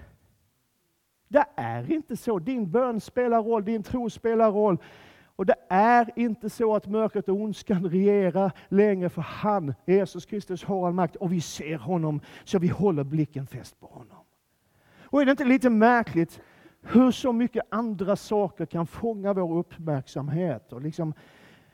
Det 1.28 1.44
är 1.56 1.92
inte 1.92 2.16
så. 2.16 2.38
Din 2.38 2.70
bön 2.70 3.00
spelar 3.00 3.42
roll, 3.42 3.64
din 3.64 3.82
tro 3.82 4.10
spelar 4.10 4.50
roll. 4.50 4.78
Och 5.36 5.46
det 5.46 5.56
är 5.68 6.10
inte 6.16 6.50
så 6.50 6.76
att 6.76 6.86
mörkret 6.86 7.28
och 7.28 7.36
ondskan 7.36 7.90
regerar 7.90 8.52
längre, 8.68 9.08
för 9.08 9.22
han, 9.22 9.74
Jesus 9.86 10.26
Kristus, 10.26 10.64
har 10.64 10.86
all 10.86 10.92
makt 10.92 11.16
och 11.16 11.32
vi 11.32 11.40
ser 11.40 11.78
honom, 11.78 12.20
så 12.44 12.58
vi 12.58 12.68
håller 12.68 13.04
blicken 13.04 13.46
fäst 13.46 13.80
på 13.80 13.86
honom. 13.86 14.24
Och 15.12 15.20
är 15.20 15.24
det 15.24 15.30
inte 15.30 15.44
lite 15.44 15.70
märkligt 15.70 16.40
hur 16.80 17.10
så 17.10 17.32
mycket 17.32 17.64
andra 17.68 18.16
saker 18.16 18.66
kan 18.66 18.86
fånga 18.86 19.32
vår 19.32 19.58
uppmärksamhet? 19.58 20.72
Och 20.72 20.82
liksom, 20.82 21.14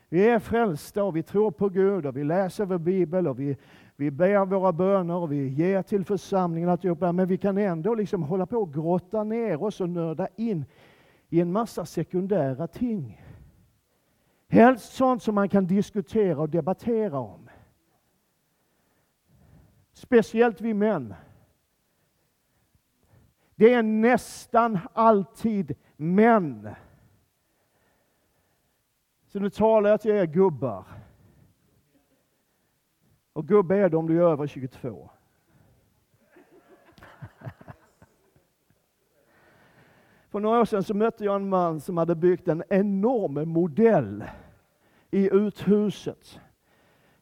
vi 0.08 0.28
är 0.28 0.38
frälsta 0.38 1.04
och 1.04 1.16
vi 1.16 1.22
tror 1.22 1.50
på 1.50 1.68
Gud 1.68 2.06
och 2.06 2.16
vi 2.16 2.24
läser 2.24 2.64
vår 2.64 2.78
bibel 2.78 3.28
och 3.28 3.40
vi, 3.40 3.56
vi 3.96 4.10
ber 4.10 4.44
våra 4.44 4.72
böner 4.72 5.14
och 5.14 5.32
vi 5.32 5.48
ger 5.48 5.82
till 5.82 6.04
församlingen, 6.04 6.68
alltihopa, 6.68 7.12
men 7.12 7.28
vi 7.28 7.38
kan 7.38 7.58
ändå 7.58 7.94
liksom 7.94 8.22
hålla 8.22 8.46
på 8.46 8.56
och 8.56 8.74
grotta 8.74 9.24
ner 9.24 9.62
oss 9.62 9.80
och 9.80 9.88
nörda 9.88 10.28
in 10.36 10.64
i 11.28 11.40
en 11.40 11.52
massa 11.52 11.86
sekundära 11.86 12.66
ting. 12.66 13.22
Helst 14.48 14.92
sånt 14.92 15.22
som 15.22 15.34
man 15.34 15.48
kan 15.48 15.66
diskutera 15.66 16.40
och 16.40 16.48
debattera 16.48 17.18
om. 17.18 17.50
Speciellt 19.92 20.60
vi 20.60 20.74
män. 20.74 21.14
Det 23.58 23.74
är 23.74 23.82
nästan 23.82 24.78
alltid 24.92 25.76
män. 25.96 26.68
Så 29.26 29.40
nu 29.40 29.50
talar 29.50 29.90
jag 29.90 30.00
till 30.00 30.10
er 30.10 30.26
gubbar. 30.26 30.84
Och 33.32 33.48
gubbe 33.48 33.76
är 33.76 33.88
det 33.88 33.96
om 33.96 34.06
du 34.06 34.18
är 34.18 34.22
över 34.22 34.46
22. 34.46 35.10
För 40.30 40.40
några 40.40 40.60
år 40.60 40.64
sedan 40.64 40.84
så 40.84 40.94
mötte 40.94 41.24
jag 41.24 41.36
en 41.36 41.48
man 41.48 41.80
som 41.80 41.96
hade 41.96 42.14
byggt 42.14 42.48
en 42.48 42.62
enorm 42.68 43.48
modell 43.48 44.24
i 45.10 45.30
uthuset 45.32 46.40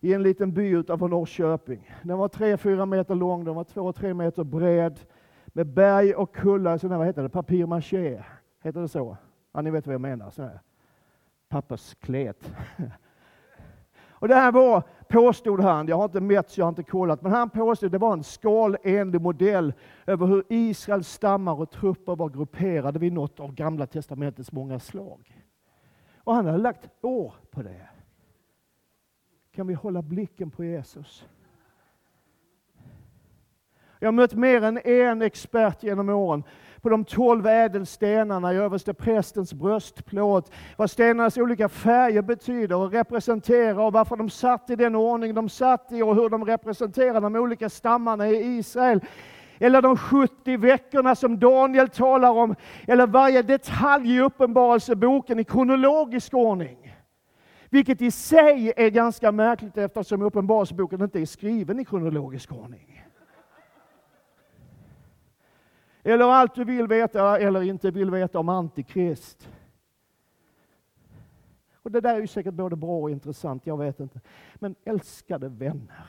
i 0.01 0.15
en 0.15 0.23
liten 0.23 0.53
by 0.53 0.69
utanför 0.69 1.09
Norrköping. 1.09 1.91
Den 2.03 2.19
var 2.19 2.29
3-4 2.29 2.87
meter 2.87 3.15
lång, 3.15 3.45
den 3.45 3.55
var 3.55 3.65
2-3 3.65 4.15
meter 4.15 4.45
bred 4.45 5.01
med 5.57 5.67
berg 5.67 6.15
och 6.15 6.35
kullar, 6.35 6.79
sådana, 6.79 6.99
vad 6.99 7.07
heter 7.07 7.23
det, 7.23 7.29
papier-maché, 7.29 8.23
heter 8.63 8.81
det 8.81 8.89
så? 8.89 9.17
Ja, 9.53 9.61
ni 9.61 9.71
vet 9.71 9.87
vad 9.87 9.95
jag 9.95 10.01
menar, 10.01 10.31
sådana 10.31 10.53
här 10.53 10.61
pappersklet. 11.49 12.53
Och 14.11 14.29
det 14.29 14.35
här 14.35 14.53
var, 14.53 14.83
påstod 15.09 15.61
han, 15.61 15.87
jag 15.89 15.97
har 15.97 16.05
inte 16.05 16.21
mätt 16.21 16.51
så 16.51 16.61
jag 16.61 16.65
har 16.65 16.69
inte 16.69 16.83
kollat, 16.83 17.23
men 17.23 17.33
han 17.33 17.51
påstod 17.51 17.87
att 17.87 17.93
det 17.93 17.99
var 17.99 18.13
en 18.13 18.25
skalenlig 18.25 19.21
modell 19.21 19.73
över 20.07 20.27
hur 20.27 20.45
Israels 20.49 21.09
stammar 21.09 21.61
och 21.61 21.71
trupper 21.71 22.17
var 22.17 22.29
grupperade 22.29 22.99
vid 22.99 23.13
något 23.13 23.41
av 23.41 23.55
Gamla 23.55 23.87
Testamentets 23.87 24.53
många 24.53 24.79
slag. 24.79 25.45
Och 26.17 26.35
han 26.35 26.47
hade 26.47 26.59
lagt 26.59 26.89
år 27.01 27.35
på 27.51 27.63
det. 27.63 27.89
Kan 29.53 29.67
vi 29.67 29.75
hålla 29.75 30.03
blicken 30.03 30.51
på 30.51 30.65
Jesus? 30.65 31.29
Jag 33.99 34.07
har 34.07 34.13
mött 34.13 34.35
mer 34.35 34.63
än 34.63 34.79
en 34.85 35.23
expert 35.23 35.83
genom 35.83 36.09
åren 36.09 36.45
på 36.81 36.89
de 36.89 37.05
tolv 37.05 37.47
ädelstenarna 37.47 38.53
i 38.53 38.57
överste 38.57 38.95
prästens 38.95 39.55
bröstplåt. 39.55 40.53
Vad 40.77 40.91
stenarnas 40.91 41.37
olika 41.37 41.69
färger 41.69 42.23
betyder 42.23 42.77
och 42.77 42.93
representerar 42.93 43.79
och 43.79 43.93
varför 43.93 44.17
de 44.17 44.31
satt 44.31 44.71
i 44.71 44.77
den 44.77 44.95
ordning 44.95 45.35
de 45.35 45.49
satt 45.49 45.93
i 45.93 46.03
och 46.03 46.15
hur 46.15 46.29
de 46.29 46.45
representerar 46.45 47.21
de 47.21 47.37
olika 47.37 47.69
stammarna 47.69 48.29
i 48.29 48.59
Israel. 48.59 49.01
Eller 49.59 49.83
de 49.83 49.97
70 49.97 50.57
veckorna 50.57 51.15
som 51.15 51.39
Daniel 51.39 51.89
talar 51.89 52.31
om. 52.31 52.55
Eller 52.87 53.07
varje 53.07 53.43
detalj 53.43 54.17
i 54.17 54.21
Uppenbarelseboken 54.21 55.39
i 55.39 55.45
kronologisk 55.45 56.35
ordning. 56.35 56.95
Vilket 57.71 58.03
i 58.03 58.11
sig 58.11 58.73
är 58.77 58.91
ganska 58.91 59.33
märkligt 59.33 59.77
eftersom 59.77 60.23
Uppenbarelseboken 60.23 61.03
inte 61.03 61.21
är 61.21 61.27
skriven 61.27 61.81
i 61.81 61.85
kronologisk 61.85 62.53
ordning. 62.53 62.96
Eller 66.07 66.25
allt 66.25 66.55
du 66.55 66.65
vill 66.65 66.87
veta 66.87 67.39
eller 67.39 67.63
inte 67.63 67.91
vill 67.91 68.11
veta 68.11 68.39
om 68.39 68.49
Antikrist. 68.49 69.49
Och 71.83 71.91
det 71.91 72.01
där 72.01 72.15
är 72.15 72.21
ju 72.21 72.27
säkert 72.27 72.55
både 72.55 72.77
bra 72.77 72.99
och 72.99 73.11
intressant, 73.11 73.67
jag 73.67 73.79
vet 73.79 74.01
inte. 74.01 74.21
Men 74.55 74.75
älskade 74.85 75.49
vänner. 75.49 76.07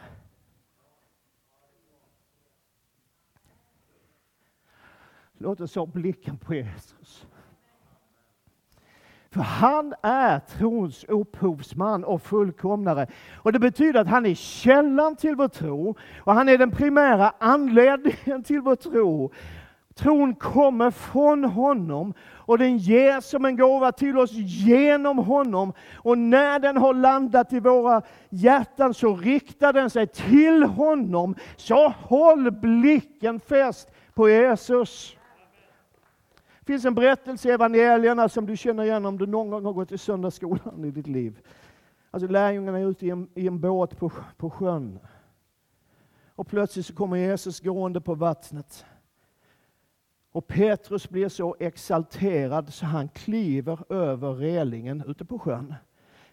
Låt 5.38 5.62
oss 5.62 5.76
ha 5.76 5.86
blicken 5.86 6.38
på 6.38 6.54
Jesus. 6.54 7.28
För 9.30 9.42
han 9.42 9.94
är 10.02 10.40
trons 10.40 11.04
upphovsman 11.04 12.04
och 12.04 12.22
fullkomnare. 12.22 13.08
Och 13.36 13.52
Det 13.52 13.60
betyder 13.60 14.00
att 14.00 14.08
han 14.08 14.26
är 14.26 14.36
källan 14.36 15.16
till 15.16 15.36
vår 15.36 15.48
tro 15.48 15.96
och 16.20 16.34
han 16.34 16.50
är 16.50 16.58
den 16.58 16.72
primära 16.72 17.34
anledningen 17.40 18.44
till 18.44 18.62
vår 18.62 18.76
tro. 18.76 19.32
Tron 19.98 20.36
kommer 20.36 20.92
från 20.92 21.44
honom 21.44 22.14
och 22.24 22.58
den 22.58 22.78
ger 22.78 23.22
som 23.22 23.46
en 23.46 23.58
gåva 23.58 23.92
till 23.92 24.18
oss 24.18 24.32
genom 24.34 25.18
honom. 25.18 25.74
Och 25.96 26.18
när 26.18 26.60
den 26.60 26.78
har 26.78 26.94
landat 26.94 27.54
i 27.54 27.60
våra 27.60 28.02
hjärtan 28.30 28.94
så 28.94 29.16
riktar 29.16 29.74
den 29.74 29.90
sig 29.90 30.08
till 30.08 30.64
honom. 30.64 31.36
Så 31.56 31.90
håll 31.90 32.52
blicken 32.52 33.40
fäst 33.40 33.92
på 34.14 34.30
Jesus. 34.30 35.16
Det 36.60 36.66
finns 36.74 36.86
en 36.86 36.96
berättelse 36.96 37.50
i 37.50 37.52
evangelierna 37.52 38.30
som 38.30 38.46
du 38.46 38.58
känner 38.58 38.84
igen 38.84 39.06
om 39.06 39.18
du 39.18 39.26
någon 39.26 39.50
gång 39.50 39.66
har 39.66 39.74
gått 39.74 39.92
i 39.92 39.98
söndagsskolan 39.98 40.86
i 40.86 40.92
ditt 40.92 41.08
liv. 41.08 41.40
Alltså 42.12 42.28
lärjungarna 42.28 42.80
är 42.80 42.86
ute 42.86 43.06
i 43.06 43.10
en, 43.10 43.30
i 43.36 43.48
en 43.48 43.60
båt 43.60 43.98
på, 44.00 44.12
på 44.38 44.50
sjön. 44.50 45.00
Och 46.36 46.48
plötsligt 46.48 46.86
så 46.86 46.96
kommer 46.96 47.18
Jesus 47.18 47.60
gående 47.60 48.02
på 48.02 48.16
vattnet. 48.16 48.86
Och 50.38 50.48
Petrus 50.48 51.10
blir 51.10 51.30
så 51.30 51.56
exalterad 51.60 52.74
så 52.74 52.86
han 52.86 53.10
kliver 53.10 53.94
över 53.94 54.34
relingen 54.34 55.04
ute 55.08 55.26
på 55.26 55.40
sjön. 55.40 55.76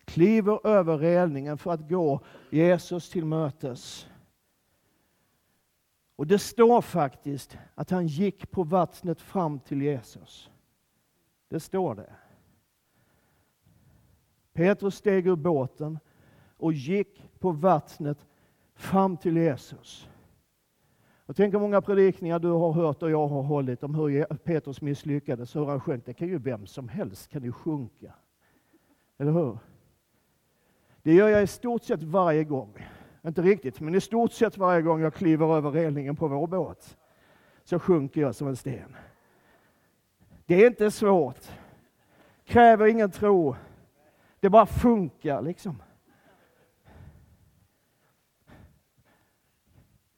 Kliver 0.05 0.67
över 0.67 0.99
relingen 0.99 1.59
för 1.59 1.71
att 1.71 1.89
gå 1.89 2.21
Jesus 2.51 3.11
till 3.11 3.25
mötes. 3.25 4.09
Och 6.17 6.27
det 6.27 6.39
står 6.39 6.81
faktiskt 6.81 7.59
att 7.75 7.91
han 7.91 8.07
gick 8.07 8.51
på 8.51 8.63
vattnet 8.63 9.21
fram 9.21 9.61
till 9.61 9.83
Jesus. 9.83 10.51
Det 11.49 11.61
står 11.61 11.95
det. 11.95 12.13
Petrus 14.53 14.95
steg 14.95 15.27
ur 15.27 15.37
båten 15.37 15.99
och 16.57 16.73
gick 16.73 17.31
på 17.39 17.51
vattnet 17.51 18.27
fram 18.75 19.17
till 19.17 19.37
Jesus. 19.37 20.09
Och 21.27 21.37
tänk 21.37 21.55
hur 21.55 21.61
många 21.61 21.81
predikningar 21.81 22.39
du 22.39 22.49
har 22.49 22.73
hört 22.73 23.03
och 23.03 23.11
jag 23.11 23.29
har 23.29 23.43
hållit 23.43 23.83
om 23.83 23.95
hur 23.95 24.25
Petrus 24.25 24.81
misslyckades, 24.81 25.57
hur 25.57 25.65
han 25.65 25.81
sjönk. 25.81 26.07
Det 26.07 26.15
kan 26.15 26.29
ju 26.29 26.39
vem 26.39 26.67
som 26.67 26.89
helst 26.89 27.31
kan 27.31 27.43
ju 27.43 27.53
sjunka. 27.53 28.13
Eller 29.19 29.33
hur? 29.33 29.59
Det 31.03 31.15
gör 31.15 31.29
jag 31.29 31.43
i 31.43 31.47
stort 31.47 31.83
sett 31.83 32.03
varje 32.03 32.45
gång. 32.45 32.89
Inte 33.27 33.43
riktigt, 33.43 33.81
men 33.81 33.95
i 33.95 34.01
stort 34.01 34.33
sett 34.33 34.57
varje 34.57 34.83
gång 34.83 35.01
jag 35.01 35.15
kliver 35.15 35.57
över 35.57 35.71
relingen 35.71 36.17
på 36.17 36.29
vår 36.29 36.47
båt 36.47 36.97
så 37.65 37.79
sjunker 37.79 38.21
jag 38.21 38.35
som 38.35 38.49
en 38.49 38.57
sten. 38.57 38.97
Det 40.47 40.55
är 40.55 40.67
inte 40.67 40.91
svårt. 40.91 41.51
Kräver 42.45 42.87
ingen 42.87 43.11
tro. 43.11 43.57
Det 44.41 44.51
bara 44.51 44.67
funkar 44.67 45.43
liksom. 45.43 45.83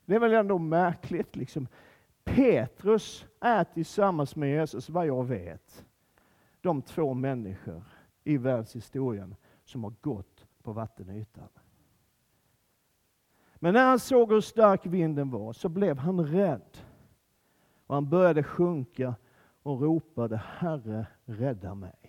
Det 0.06 0.14
är 0.14 0.20
väl 0.20 0.32
ändå 0.32 0.58
märkligt. 0.58 1.36
Liksom. 1.36 1.68
Petrus 2.24 3.26
är 3.40 3.64
tillsammans 3.64 4.36
med 4.36 4.50
Jesus, 4.50 4.88
vad 4.88 5.06
jag 5.06 5.24
vet, 5.24 5.84
de 6.60 6.82
två 6.82 7.14
människor 7.14 7.84
i 8.24 8.36
världshistorien 8.36 9.36
som 9.64 9.84
har 9.84 9.94
gått 10.00 10.46
på 10.62 10.72
vattenytan. 10.72 11.48
Men 13.56 13.74
när 13.74 13.84
han 13.84 13.98
såg 13.98 14.32
hur 14.32 14.40
stark 14.40 14.86
vinden 14.86 15.30
var 15.30 15.52
så 15.52 15.68
blev 15.68 15.98
han 15.98 16.26
rädd. 16.26 16.78
Och 17.86 17.94
han 17.94 18.08
började 18.08 18.42
sjunka 18.42 19.14
och 19.62 19.80
ropade 19.80 20.36
Herre, 20.36 21.06
rädda 21.24 21.74
mig. 21.74 22.05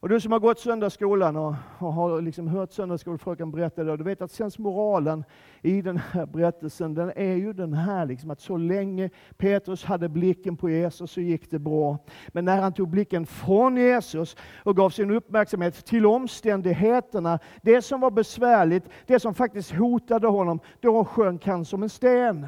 Och 0.00 0.08
du 0.08 0.20
som 0.20 0.32
har 0.32 0.38
gått 0.38 0.58
söndagsskolan 0.58 1.36
och, 1.36 1.54
och 1.78 1.92
har 1.92 2.22
liksom 2.22 2.48
hört 2.48 2.72
söndagsskolfröken 2.72 3.50
berätta 3.50 3.84
det, 3.84 3.96
du 3.96 4.04
vet 4.04 4.22
att 4.22 4.30
sensmoralen 4.30 5.24
i 5.62 5.82
den 5.82 5.96
här 5.96 6.26
berättelsen, 6.26 6.94
den 6.94 7.12
är 7.16 7.34
ju 7.34 7.52
den 7.52 7.74
här 7.74 8.06
liksom 8.06 8.30
att 8.30 8.40
så 8.40 8.56
länge 8.56 9.10
Petrus 9.36 9.84
hade 9.84 10.08
blicken 10.08 10.56
på 10.56 10.70
Jesus 10.70 11.10
så 11.10 11.20
gick 11.20 11.50
det 11.50 11.58
bra. 11.58 11.98
Men 12.28 12.44
när 12.44 12.60
han 12.60 12.72
tog 12.72 12.88
blicken 12.88 13.26
från 13.26 13.76
Jesus 13.76 14.36
och 14.64 14.76
gav 14.76 14.90
sin 14.90 15.10
uppmärksamhet 15.10 15.84
till 15.84 16.06
omständigheterna, 16.06 17.38
det 17.62 17.82
som 17.82 18.00
var 18.00 18.10
besvärligt, 18.10 18.84
det 19.06 19.20
som 19.20 19.34
faktiskt 19.34 19.72
hotade 19.72 20.26
honom, 20.26 20.60
då 20.80 21.04
sjönk 21.04 21.46
han 21.46 21.64
som 21.64 21.82
en 21.82 21.88
sten. 21.88 22.46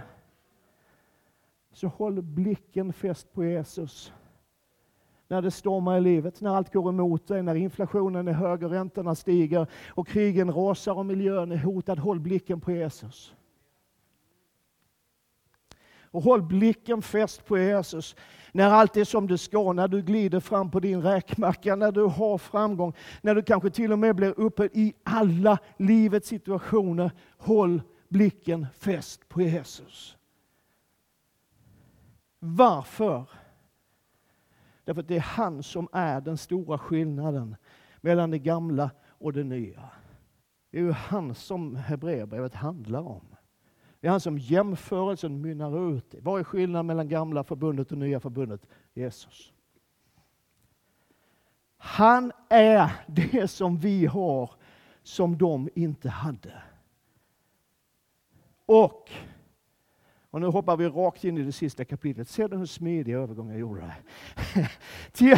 Så 1.73 1.87
håll 1.87 2.23
blicken 2.23 2.93
fäst 2.93 3.33
på 3.33 3.45
Jesus 3.45 4.13
när 5.31 5.43
det 5.43 5.51
stormar 5.51 5.99
i 5.99 6.01
livet, 6.01 6.41
när 6.41 6.57
allt 6.57 6.73
går 6.73 6.89
emot 6.89 7.27
dig, 7.27 7.43
när 7.43 7.55
inflationen 7.55 8.29
är 8.29 8.33
hög 8.33 8.63
och 8.63 8.71
räntorna 8.71 9.15
stiger 9.15 9.67
och 9.89 10.09
krigen 10.09 10.53
rasar 10.53 10.99
och 10.99 11.07
miljön 11.07 11.53
är 11.53 11.57
hotad. 11.57 11.99
Håll 11.99 12.21
blicken 12.21 12.61
på 12.61 12.73
Jesus. 12.73 13.35
Och 16.13 16.23
håll 16.23 16.43
blicken 16.43 17.03
fäst 17.03 17.47
på 17.47 17.59
Jesus 17.59 18.17
när 18.53 18.71
allt 18.71 18.97
är 18.97 19.05
som 19.05 19.27
det 19.27 19.39
ska, 19.39 19.73
när 19.73 19.89
du 19.89 20.03
glider 20.03 20.41
fram 20.41 20.71
på 20.71 20.81
din 20.81 21.03
räkmacka, 21.03 21.77
när 21.77 21.93
du 21.93 22.03
har 22.03 22.39
framgång, 22.39 22.95
när 23.23 23.35
du 23.35 23.43
kanske 23.43 23.71
till 23.71 23.93
och 23.93 23.99
med 23.99 24.17
blir 24.17 24.41
uppe 24.41 24.65
i 24.65 24.95
alla 25.03 25.59
livets 25.77 26.29
situationer. 26.29 27.11
Håll 27.39 27.83
blicken 28.09 28.67
fäst 28.79 29.29
på 29.29 29.43
Jesus. 29.43 30.17
Varför? 32.39 33.40
Därför 34.85 35.01
att 35.01 35.09
det 35.09 35.17
är 35.17 35.21
han 35.21 35.63
som 35.63 35.89
är 35.93 36.21
den 36.21 36.39
stora 36.39 36.79
skillnaden 36.79 37.57
mellan 38.01 38.31
det 38.31 38.39
gamla 38.39 38.91
och 39.09 39.33
det 39.33 39.45
nya. 39.45 39.91
Det 40.71 40.79
är 40.79 40.83
ju 40.83 40.93
han 40.93 41.35
som 41.35 41.77
Hebreerbrevet 41.77 42.55
handlar 42.55 43.01
om. 43.01 43.37
Det 44.01 44.07
är 44.07 44.11
han 44.11 44.21
som 44.21 44.39
jämförelsen 44.39 45.41
mynnar 45.41 45.97
ut 45.97 46.15
i. 46.15 46.21
Vad 46.21 46.41
är 46.41 46.45
skillnaden 46.45 46.87
mellan 46.87 47.09
gamla 47.09 47.45
förbundet 47.45 47.93
och 47.93 47.99
nya 47.99 48.21
förbundet? 48.21 48.67
Jesus. 48.95 49.53
Han 51.77 52.33
är 52.49 52.91
det 53.07 53.51
som 53.51 53.79
vi 53.79 54.07
har, 54.07 54.51
som 55.03 55.39
de 55.39 55.69
inte 55.75 56.09
hade. 56.09 56.63
Och 58.67 59.11
och 60.31 60.41
nu 60.41 60.47
hoppar 60.47 60.77
vi 60.77 60.89
rakt 60.89 61.25
in 61.25 61.39
i 61.39 61.43
det 61.43 61.53
sista 61.53 61.85
kapitlet. 61.85 62.29
Ser 62.29 62.49
du 62.49 62.57
hur 62.57 62.67
smidig 62.67 63.15
övergång 63.15 63.51
jag 63.51 63.61
gjorde? 63.61 63.95
till, 65.13 65.37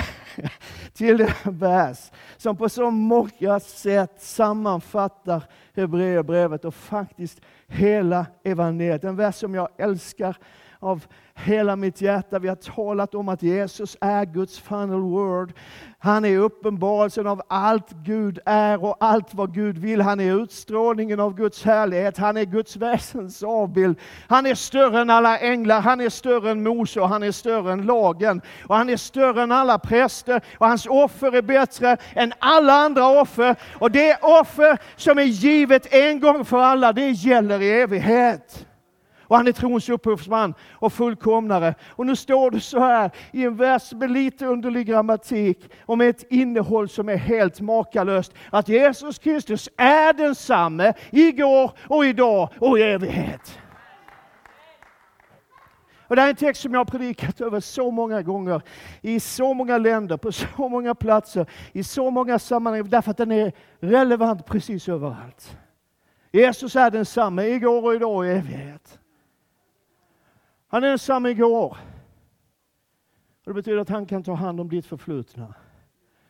till 0.92 1.16
den 1.16 1.30
vers 1.44 2.10
som 2.36 2.56
på 2.56 2.68
så 2.68 2.90
många 2.90 3.60
sätt 3.60 4.22
sammanfattar 4.22 5.44
Hebreerbrevet 5.74 6.64
och 6.64 6.74
faktiskt 6.74 7.40
hela 7.66 8.26
evangeliet. 8.44 9.04
En 9.04 9.16
vers 9.16 9.34
som 9.36 9.54
jag 9.54 9.68
älskar 9.76 10.36
av 10.82 11.06
hela 11.34 11.76
mitt 11.76 12.00
hjärta. 12.00 12.38
Vi 12.38 12.48
har 12.48 12.56
talat 12.56 13.14
om 13.14 13.28
att 13.28 13.42
Jesus 13.42 13.96
är 14.00 14.24
Guds 14.24 14.58
final 14.58 15.00
word. 15.00 15.52
Han 15.98 16.24
är 16.24 16.38
uppenbarelsen 16.38 17.26
av 17.26 17.42
allt 17.48 17.90
Gud 17.90 18.38
är 18.46 18.84
och 18.84 18.96
allt 19.00 19.34
vad 19.34 19.54
Gud 19.54 19.78
vill. 19.78 20.00
Han 20.00 20.20
är 20.20 20.42
utstrålningen 20.42 21.20
av 21.20 21.34
Guds 21.34 21.64
härlighet. 21.64 22.18
Han 22.18 22.36
är 22.36 22.44
Guds 22.44 22.76
väsens 22.76 23.42
avbild. 23.42 23.98
Han 24.28 24.46
är 24.46 24.54
större 24.54 25.00
än 25.00 25.10
alla 25.10 25.38
änglar, 25.38 25.80
han 25.80 26.00
är 26.00 26.08
större 26.08 26.50
än 26.50 26.62
Mose 26.62 27.00
och 27.00 27.08
han 27.08 27.22
är 27.22 27.32
större 27.32 27.72
än 27.72 27.86
lagen. 27.86 28.42
Och 28.66 28.76
han 28.76 28.88
är 28.88 28.96
större 28.96 29.42
än 29.42 29.52
alla 29.52 29.78
präster 29.78 30.40
och 30.58 30.66
hans 30.66 30.86
offer 30.86 31.36
är 31.36 31.42
bättre 31.42 31.96
än 32.14 32.32
alla 32.38 32.72
andra 32.72 33.20
offer. 33.20 33.56
Och 33.78 33.90
det 33.90 34.18
offer 34.22 34.78
som 34.96 35.18
är 35.18 35.22
givet 35.22 35.94
en 35.94 36.20
gång 36.20 36.44
för 36.44 36.58
alla, 36.58 36.92
det 36.92 37.10
gäller 37.10 37.62
i 37.62 37.70
evighet 37.80 38.66
och 39.32 39.38
han 39.38 39.46
är 39.46 39.52
trons 39.52 39.88
upphovsman 39.88 40.54
och 40.72 40.92
fullkomnare. 40.92 41.74
Och 41.88 42.06
nu 42.06 42.16
står 42.16 42.50
det 42.50 42.60
så 42.60 42.78
här 42.78 43.10
i 43.32 43.44
en 43.44 43.56
vers 43.56 43.92
med 43.92 44.10
lite 44.10 44.46
underlig 44.46 44.86
grammatik 44.86 45.70
och 45.86 45.98
med 45.98 46.08
ett 46.08 46.24
innehåll 46.32 46.88
som 46.88 47.08
är 47.08 47.16
helt 47.16 47.60
makalöst. 47.60 48.34
Att 48.50 48.68
Jesus 48.68 49.18
Kristus 49.18 49.68
är 49.76 50.12
densamme 50.12 50.92
igår 51.10 51.70
och 51.88 52.04
idag 52.06 52.48
och 52.58 52.78
i 52.78 52.82
evighet. 52.82 53.58
Och 56.08 56.16
det 56.16 56.22
här 56.22 56.28
är 56.28 56.32
en 56.32 56.36
text 56.36 56.62
som 56.62 56.72
jag 56.72 56.80
har 56.80 56.84
predikat 56.84 57.40
över 57.40 57.60
så 57.60 57.90
många 57.90 58.22
gånger, 58.22 58.62
i 59.00 59.20
så 59.20 59.54
många 59.54 59.78
länder, 59.78 60.16
på 60.16 60.32
så 60.32 60.68
många 60.68 60.94
platser, 60.94 61.46
i 61.72 61.84
så 61.84 62.10
många 62.10 62.38
sammanhang, 62.38 62.88
därför 62.88 63.10
att 63.10 63.16
den 63.16 63.32
är 63.32 63.52
relevant 63.80 64.46
precis 64.46 64.88
överallt. 64.88 65.56
Jesus 66.32 66.76
är 66.76 66.90
densamme 66.90 67.42
igår 67.46 67.84
och 67.84 67.94
idag 67.94 68.16
och 68.16 68.26
i 68.26 68.28
evighet. 68.28 68.98
Han 70.72 70.84
är 70.84 70.88
densamma 70.88 71.30
igår. 71.30 71.76
det 73.44 73.52
betyder 73.52 73.78
att 73.78 73.88
han 73.88 74.06
kan 74.06 74.22
ta 74.22 74.34
hand 74.34 74.60
om 74.60 74.68
ditt 74.68 74.86
förflutna. 74.86 75.54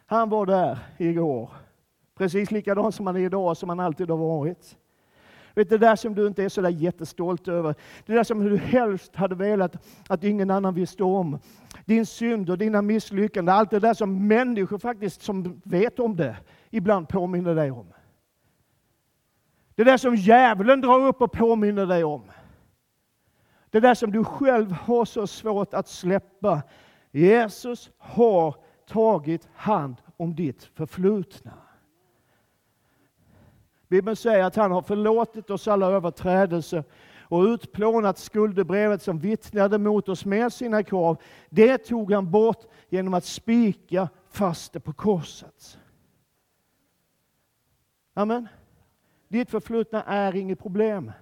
Han 0.07 0.29
var 0.29 0.47
där 0.47 0.79
igår. 0.99 1.51
Precis 2.15 2.51
likadan 2.51 2.93
som 2.93 3.07
han 3.07 3.17
är 3.17 3.21
idag, 3.21 3.57
som 3.57 3.69
han 3.69 3.81
alltid 3.81 4.11
har 4.11 4.17
varit. 4.17 4.77
Vet, 5.55 5.69
det 5.69 5.79
där 5.79 5.97
som 5.97 6.15
du 6.15 6.27
inte 6.27 6.45
är 6.45 6.49
så 6.49 6.61
där 6.61 6.71
jättestolt 6.71 7.49
över, 7.49 7.75
det 8.07 8.13
där 8.13 8.25
som 8.25 8.45
du 8.45 8.57
helst 8.57 9.17
hade 9.17 9.35
velat 9.35 9.77
att 10.09 10.25
ingen 10.25 10.51
annan 10.51 10.75
visste 10.75 11.05
om. 11.05 11.39
Din 11.85 12.07
synd 12.07 12.51
och 12.51 12.59
dina 12.59 12.83
misslyckanden, 12.83 13.55
allt 13.55 13.71
det 13.71 13.81
där 13.81 13.95
som 13.95 14.27
människor 14.29 14.79
faktiskt 14.79 15.23
som 15.23 15.61
vet 15.65 15.99
om 15.99 16.17
det, 16.17 16.37
ibland 16.71 17.09
påminner 17.09 17.55
dig 17.55 17.71
om. 17.71 17.87
Det 19.75 19.85
där 19.85 19.97
som 19.97 20.17
djävulen 20.17 20.81
drar 20.81 21.07
upp 21.07 21.23
och 21.23 21.33
påminner 21.33 21.87
dig 21.87 22.05
om. 22.05 22.23
Det 23.73 23.81
där 23.81 23.95
som 23.95 24.13
du 24.13 24.25
själv 24.25 24.73
har 24.73 25.05
så 25.05 25.27
svårt 25.27 25.75
att 25.75 25.89
släppa. 25.89 26.63
Jesus 27.11 27.91
har 27.99 28.57
tagit 28.87 29.49
hand 29.55 29.97
om 30.17 30.35
ditt 30.35 30.65
förflutna. 30.65 31.53
Bibeln 33.89 34.17
säger 34.17 34.45
att 34.45 34.57
han 34.57 34.73
har 34.73 34.83
förlåtit 34.83 35.51
oss 35.51 35.69
alla 35.69 35.87
överträdelser 35.87 36.85
och 37.21 37.43
utplånat 37.43 38.19
skuldebrevet 38.19 39.03
som 39.03 39.19
vittnade 39.19 39.79
mot 39.79 40.09
oss 40.09 40.25
med 40.25 40.53
sina 40.53 40.83
krav. 40.83 41.23
Det 41.51 41.79
tog 41.79 42.13
han 42.13 42.31
bort 42.31 42.65
genom 42.89 43.15
att 43.15 43.25
spika 43.25 44.09
fast 44.31 44.73
det 44.73 44.81
på 44.81 44.93
korset. 44.93 45.79
Amen. 48.15 48.49
Ditt 49.29 49.51
förflutna 49.51 50.03
är 50.03 50.37
inget 50.37 50.59
problem. 50.59 51.13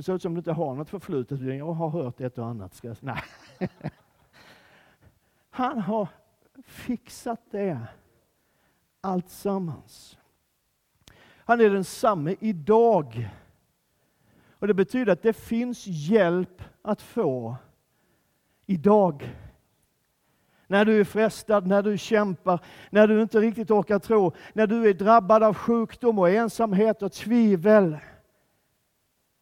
Det 0.00 0.04
ser 0.04 0.14
ut 0.14 0.22
som 0.22 0.34
du 0.34 0.38
inte 0.38 0.52
har 0.52 0.74
något 0.74 0.90
förflutet, 0.90 1.40
jag 1.40 1.72
har 1.72 1.88
hört 1.88 2.20
ett 2.20 2.38
och 2.38 2.46
annat. 2.46 2.74
Ska 2.74 2.88
jag... 2.88 2.96
Nej. 3.00 3.22
Han 5.50 5.78
har 5.78 6.08
fixat 6.64 7.40
det 7.50 7.80
allt 9.00 9.30
sammans. 9.30 10.18
Han 11.36 11.60
är 11.60 11.70
densamme 11.70 12.36
idag. 12.40 13.30
Och 14.50 14.66
Det 14.66 14.74
betyder 14.74 15.12
att 15.12 15.22
det 15.22 15.32
finns 15.32 15.86
hjälp 15.86 16.62
att 16.82 17.02
få 17.02 17.56
idag. 18.66 19.36
När 20.66 20.84
du 20.84 21.00
är 21.00 21.04
frestad, 21.04 21.66
när 21.66 21.82
du 21.82 21.98
kämpar, 21.98 22.60
när 22.90 23.06
du 23.06 23.22
inte 23.22 23.40
riktigt 23.40 23.70
orkar 23.70 23.98
tro, 23.98 24.32
när 24.52 24.66
du 24.66 24.88
är 24.88 24.94
drabbad 24.94 25.42
av 25.42 25.54
sjukdom 25.54 26.18
och 26.18 26.30
ensamhet 26.30 27.02
och 27.02 27.12
tvivel. 27.12 27.98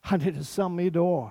Han 0.09 0.21
är 0.21 0.33
densamme 0.33 0.83
idag. 0.83 1.31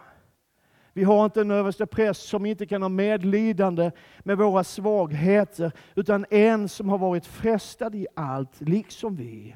Vi 0.94 1.04
har 1.04 1.26
inte 1.26 1.42
en 1.42 1.52
överste 1.52 1.86
präst 1.86 2.22
som 2.22 2.46
inte 2.46 2.66
kan 2.66 2.82
ha 2.82 2.90
medlidande 2.90 3.92
med 4.20 4.38
våra 4.38 4.63
svagheter, 4.63 5.72
utan 5.96 6.26
en 6.30 6.70
som 6.70 6.90
har 6.90 6.98
varit 6.98 7.26
frestad 7.26 7.96
i 7.96 8.08
allt, 8.16 8.62
liksom 8.62 9.16
vi, 9.16 9.56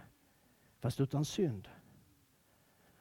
fast 0.79 0.99
utan 0.99 1.25
synd. 1.25 1.67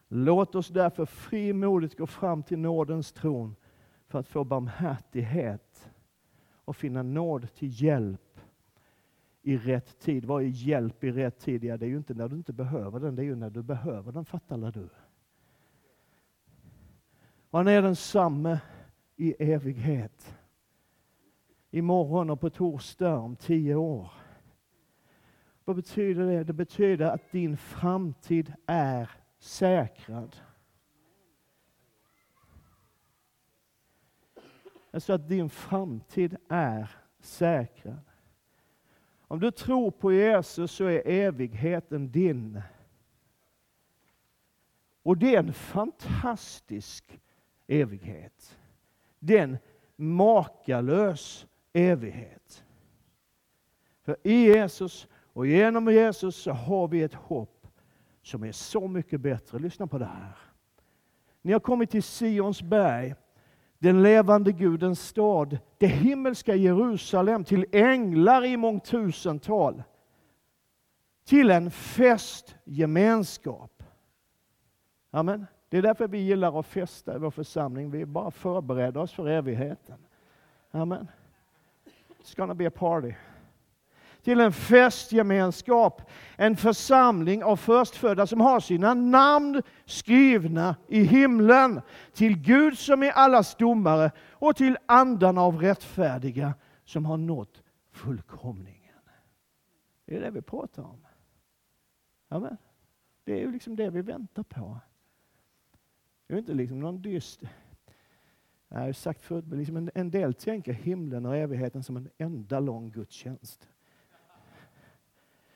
Låt 0.08 0.54
oss 0.54 0.68
därför 0.68 1.06
frimodigt 1.06 1.98
gå 1.98 2.06
fram 2.06 2.42
till 2.42 2.58
nådens 2.58 3.12
tron 3.12 3.56
för 4.08 4.18
att 4.18 4.28
få 4.28 4.44
barmhärtighet 4.44 5.90
och 6.64 6.76
finna 6.76 7.02
nåd 7.02 7.54
till 7.54 7.82
hjälp 7.82 8.40
i 9.42 9.56
rätt 9.56 9.98
tid. 10.00 10.24
Vad 10.24 10.42
är 10.42 10.46
hjälp 10.46 11.04
i 11.04 11.10
rätt 11.10 11.38
tid? 11.38 11.64
Ja, 11.64 11.76
det 11.76 11.86
är 11.86 11.90
ju 11.90 11.96
inte 11.96 12.14
när 12.14 12.28
du 12.28 12.36
inte 12.36 12.52
behöver 12.52 13.00
den, 13.00 13.16
det 13.16 13.22
är 13.22 13.26
ju 13.26 13.36
när 13.36 13.50
du 13.50 13.62
behöver 13.62 14.12
den, 14.12 14.24
fattar 14.24 14.72
du? 14.72 14.88
Han 17.50 17.68
är 17.68 17.82
densamme 17.82 18.60
i 19.16 19.52
evighet. 19.52 20.36
Imorgon 21.70 22.30
och 22.30 22.40
på 22.40 22.50
torsdag 22.50 23.16
om 23.16 23.36
tio 23.36 23.74
år. 23.74 24.12
Vad 25.64 25.76
betyder 25.76 26.26
det? 26.26 26.44
Det 26.44 26.52
betyder 26.52 27.06
att 27.06 27.32
din 27.32 27.56
framtid 27.56 28.54
är 28.66 29.10
säkrad. 29.38 30.36
Alltså 34.90 35.12
att 35.12 35.28
din 35.28 35.50
framtid 35.50 36.36
är 36.48 36.90
säkrad. 37.20 38.00
Om 39.20 39.40
du 39.40 39.50
tror 39.50 39.90
på 39.90 40.12
Jesus 40.12 40.72
så 40.72 40.84
är 40.84 41.08
evigheten 41.08 42.10
din. 42.10 42.62
Och 45.02 45.16
det 45.16 45.34
är 45.34 45.38
en 45.38 45.52
fantastisk 45.52 47.20
evighet. 47.70 48.58
Den 49.18 49.58
makalös 49.96 51.46
evighet. 51.72 52.64
För 54.02 54.16
i 54.22 54.44
Jesus 54.44 55.08
och 55.32 55.46
genom 55.46 55.92
Jesus 55.92 56.36
så 56.36 56.52
har 56.52 56.88
vi 56.88 57.02
ett 57.02 57.14
hopp 57.14 57.66
som 58.22 58.42
är 58.42 58.52
så 58.52 58.88
mycket 58.88 59.20
bättre. 59.20 59.58
Lyssna 59.58 59.86
på 59.86 59.98
det 59.98 60.04
här. 60.04 60.36
Ni 61.42 61.52
har 61.52 61.60
kommit 61.60 61.90
till 61.90 62.02
Sions 62.02 62.62
berg, 62.62 63.14
den 63.78 64.02
levande 64.02 64.52
Gudens 64.52 65.08
stad, 65.08 65.58
det 65.78 65.86
himmelska 65.86 66.54
Jerusalem, 66.54 67.44
till 67.44 67.66
änglar 67.72 68.44
i 68.44 68.56
mångtusental, 68.56 69.82
till 71.24 71.50
en 71.50 71.70
festgemenskap. 71.70 73.82
Amen. 75.10 75.46
Det 75.70 75.78
är 75.78 75.82
därför 75.82 76.08
vi 76.08 76.18
gillar 76.18 76.60
att 76.60 76.66
festa 76.66 77.16
i 77.16 77.18
vår 77.18 77.30
församling. 77.30 77.90
Vi 77.90 78.06
bara 78.06 78.30
förbereder 78.30 79.00
oss 79.00 79.12
för 79.12 79.28
evigheten. 79.28 79.98
Amen. 80.70 81.08
It's 82.22 82.36
gonna 82.36 82.54
be 82.54 82.66
a 82.66 82.70
party 82.70 83.14
till 84.22 84.40
en 84.40 84.52
festgemenskap, 84.52 86.10
en 86.36 86.56
församling 86.56 87.44
av 87.44 87.56
förstfödda 87.56 88.26
som 88.26 88.40
har 88.40 88.60
sina 88.60 88.94
namn 88.94 89.62
skrivna 89.84 90.76
i 90.86 91.02
himlen, 91.02 91.80
till 92.12 92.38
Gud 92.38 92.78
som 92.78 93.02
är 93.02 93.10
allas 93.10 93.54
domare 93.54 94.10
och 94.30 94.56
till 94.56 94.78
andarna 94.86 95.40
av 95.40 95.60
rättfärdiga 95.60 96.54
som 96.84 97.06
har 97.06 97.16
nått 97.16 97.62
fullkomningen. 97.90 99.00
Det 100.04 100.16
är 100.16 100.20
det 100.20 100.30
vi 100.30 100.42
pratar 100.42 100.82
om. 100.82 101.06
Amen. 102.28 102.56
Det 103.24 103.32
är 103.32 103.38
ju 103.38 103.52
liksom 103.52 103.76
det 103.76 103.90
vi 103.90 104.02
väntar 104.02 104.42
på. 104.42 104.78
Det 106.30 106.36
är 106.36 106.38
inte 106.38 106.54
liksom 106.54 106.80
någon 106.80 107.02
dyst... 107.02 107.42
Jag 108.68 108.78
har 108.78 108.92
sagt 108.92 109.22
förut, 109.22 109.44
men 109.48 109.58
liksom 109.58 109.76
en, 109.76 109.90
en 109.94 110.10
del 110.10 110.34
tänker 110.34 110.72
himlen 110.72 111.26
och 111.26 111.36
evigheten 111.36 111.82
som 111.82 111.96
en 111.96 112.10
enda 112.18 112.60
lång 112.60 112.90
gudstjänst. 112.90 113.68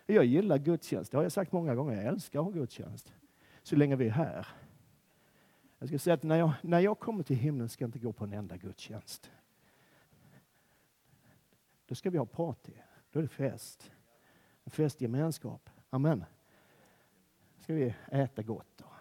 Jag 0.06 0.24
gillar 0.24 0.58
gudstjänst, 0.58 1.10
det 1.10 1.16
har 1.16 1.22
jag 1.22 1.32
sagt 1.32 1.52
många 1.52 1.74
gånger. 1.74 1.96
Jag 1.96 2.04
älskar 2.04 2.38
att 2.38 2.44
ha 2.44 2.52
gudstjänst. 2.52 3.14
Så 3.62 3.76
länge 3.76 3.96
vi 3.96 4.06
är 4.06 4.10
här. 4.10 4.46
Jag 5.78 5.88
ska 5.88 5.98
säga 5.98 6.14
att 6.14 6.22
när 6.22 6.37
jag, 6.37 6.52
när 6.62 6.80
jag 6.80 6.98
kommer 6.98 7.22
till 7.22 7.37
himlen 7.37 7.68
ska 7.68 7.84
jag 7.84 7.88
inte 7.88 7.98
gå 7.98 8.12
på 8.12 8.24
en 8.24 8.32
enda 8.32 8.56
gudstjänst. 8.56 9.30
Då 11.87 11.94
ska 11.94 12.10
vi 12.10 12.18
ha 12.18 12.26
party. 12.26 12.72
Då 13.12 13.18
är 13.18 13.22
det 13.22 13.28
fest. 13.28 13.90
En 14.64 14.70
festgemenskap. 14.70 15.70
Amen. 15.90 16.24
Då 17.56 17.62
ska 17.62 17.74
vi 17.74 17.94
äta 18.10 18.42
gott 18.42 18.68
Då 18.76 18.93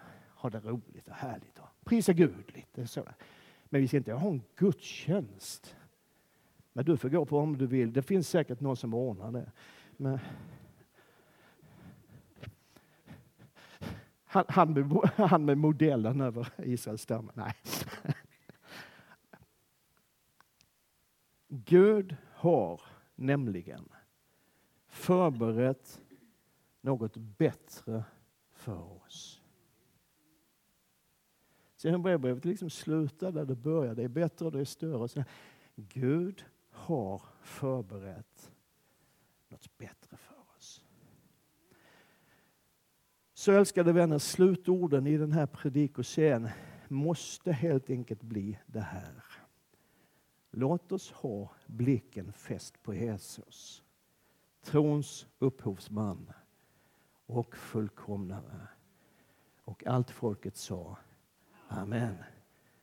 ha 0.44 0.50
det 0.50 0.60
roligt 0.60 1.08
och 1.08 1.16
härligt 1.16 1.60
och 1.60 1.68
prisa 1.84 2.14
Gud 2.14 2.56
lite. 2.56 2.88
Sådär. 2.88 3.16
Men 3.66 3.82
vi 3.82 3.88
ska 3.88 3.98
inte 3.98 4.14
ha 4.14 4.30
en 4.30 4.42
gudstjänst. 4.56 5.76
Men 6.74 6.86
du 6.86 6.98
får 6.98 7.10
gå 7.10 7.26
på 7.26 7.40
om 7.40 7.58
du 7.58 7.68
vill. 7.68 7.94
Det 7.94 8.02
finns 8.02 8.30
säkert 8.30 8.60
någon 8.60 8.78
som 8.78 8.94
ordnar 8.94 9.32
det. 9.32 9.52
Men 9.98 10.20
Han, 14.34 14.46
han, 14.48 14.74
med, 14.74 15.10
han 15.16 15.46
med 15.46 15.58
modellen 15.58 16.22
över 16.22 16.48
Israels 16.58 17.02
stam. 17.02 17.32
Nej. 17.34 17.54
Gud 21.48 22.16
har 22.34 22.82
nämligen 23.16 23.90
förberett 24.88 26.02
något 26.82 27.18
bättre 27.18 28.04
för 28.52 29.04
oss. 29.06 29.43
Så 31.84 31.90
Hebreerbrevet 31.90 32.46
liksom 32.46 32.70
slutar 32.70 33.32
där 33.32 33.46
det 33.46 33.56
börjar. 33.56 33.96
Det 33.96 34.04
är 34.04 34.08
bättre 34.08 34.46
och 34.46 34.52
det 34.52 34.60
är 34.60 34.66
större. 34.66 35.26
Gud 35.76 36.46
har 36.70 37.22
förberett 37.42 38.52
något 39.50 39.78
bättre 39.78 40.18
för 40.18 40.36
oss. 40.58 40.84
Så 43.34 43.52
älskade 43.52 43.94
vänner, 43.94 44.18
slutorden 44.18 45.08
i 45.08 45.18
den 45.18 45.32
här 45.32 45.46
predikoscenen 45.46 46.50
måste 46.88 47.52
helt 47.52 47.90
enkelt 47.90 48.22
bli 48.22 48.60
det 48.66 48.82
här. 48.82 49.24
Låt 50.52 50.92
oss 50.92 51.12
ha 51.12 51.52
blicken 51.68 52.34
fäst 52.34 52.84
på 52.84 52.94
Jesus, 52.94 53.84
trons 54.62 55.28
upphovsman 55.40 56.32
och 57.26 57.56
fullkomnare. 57.56 58.68
Och 59.64 59.88
allt 59.88 60.12
folket 60.12 60.58
sa 60.58 60.98
Amen. 61.72 62.33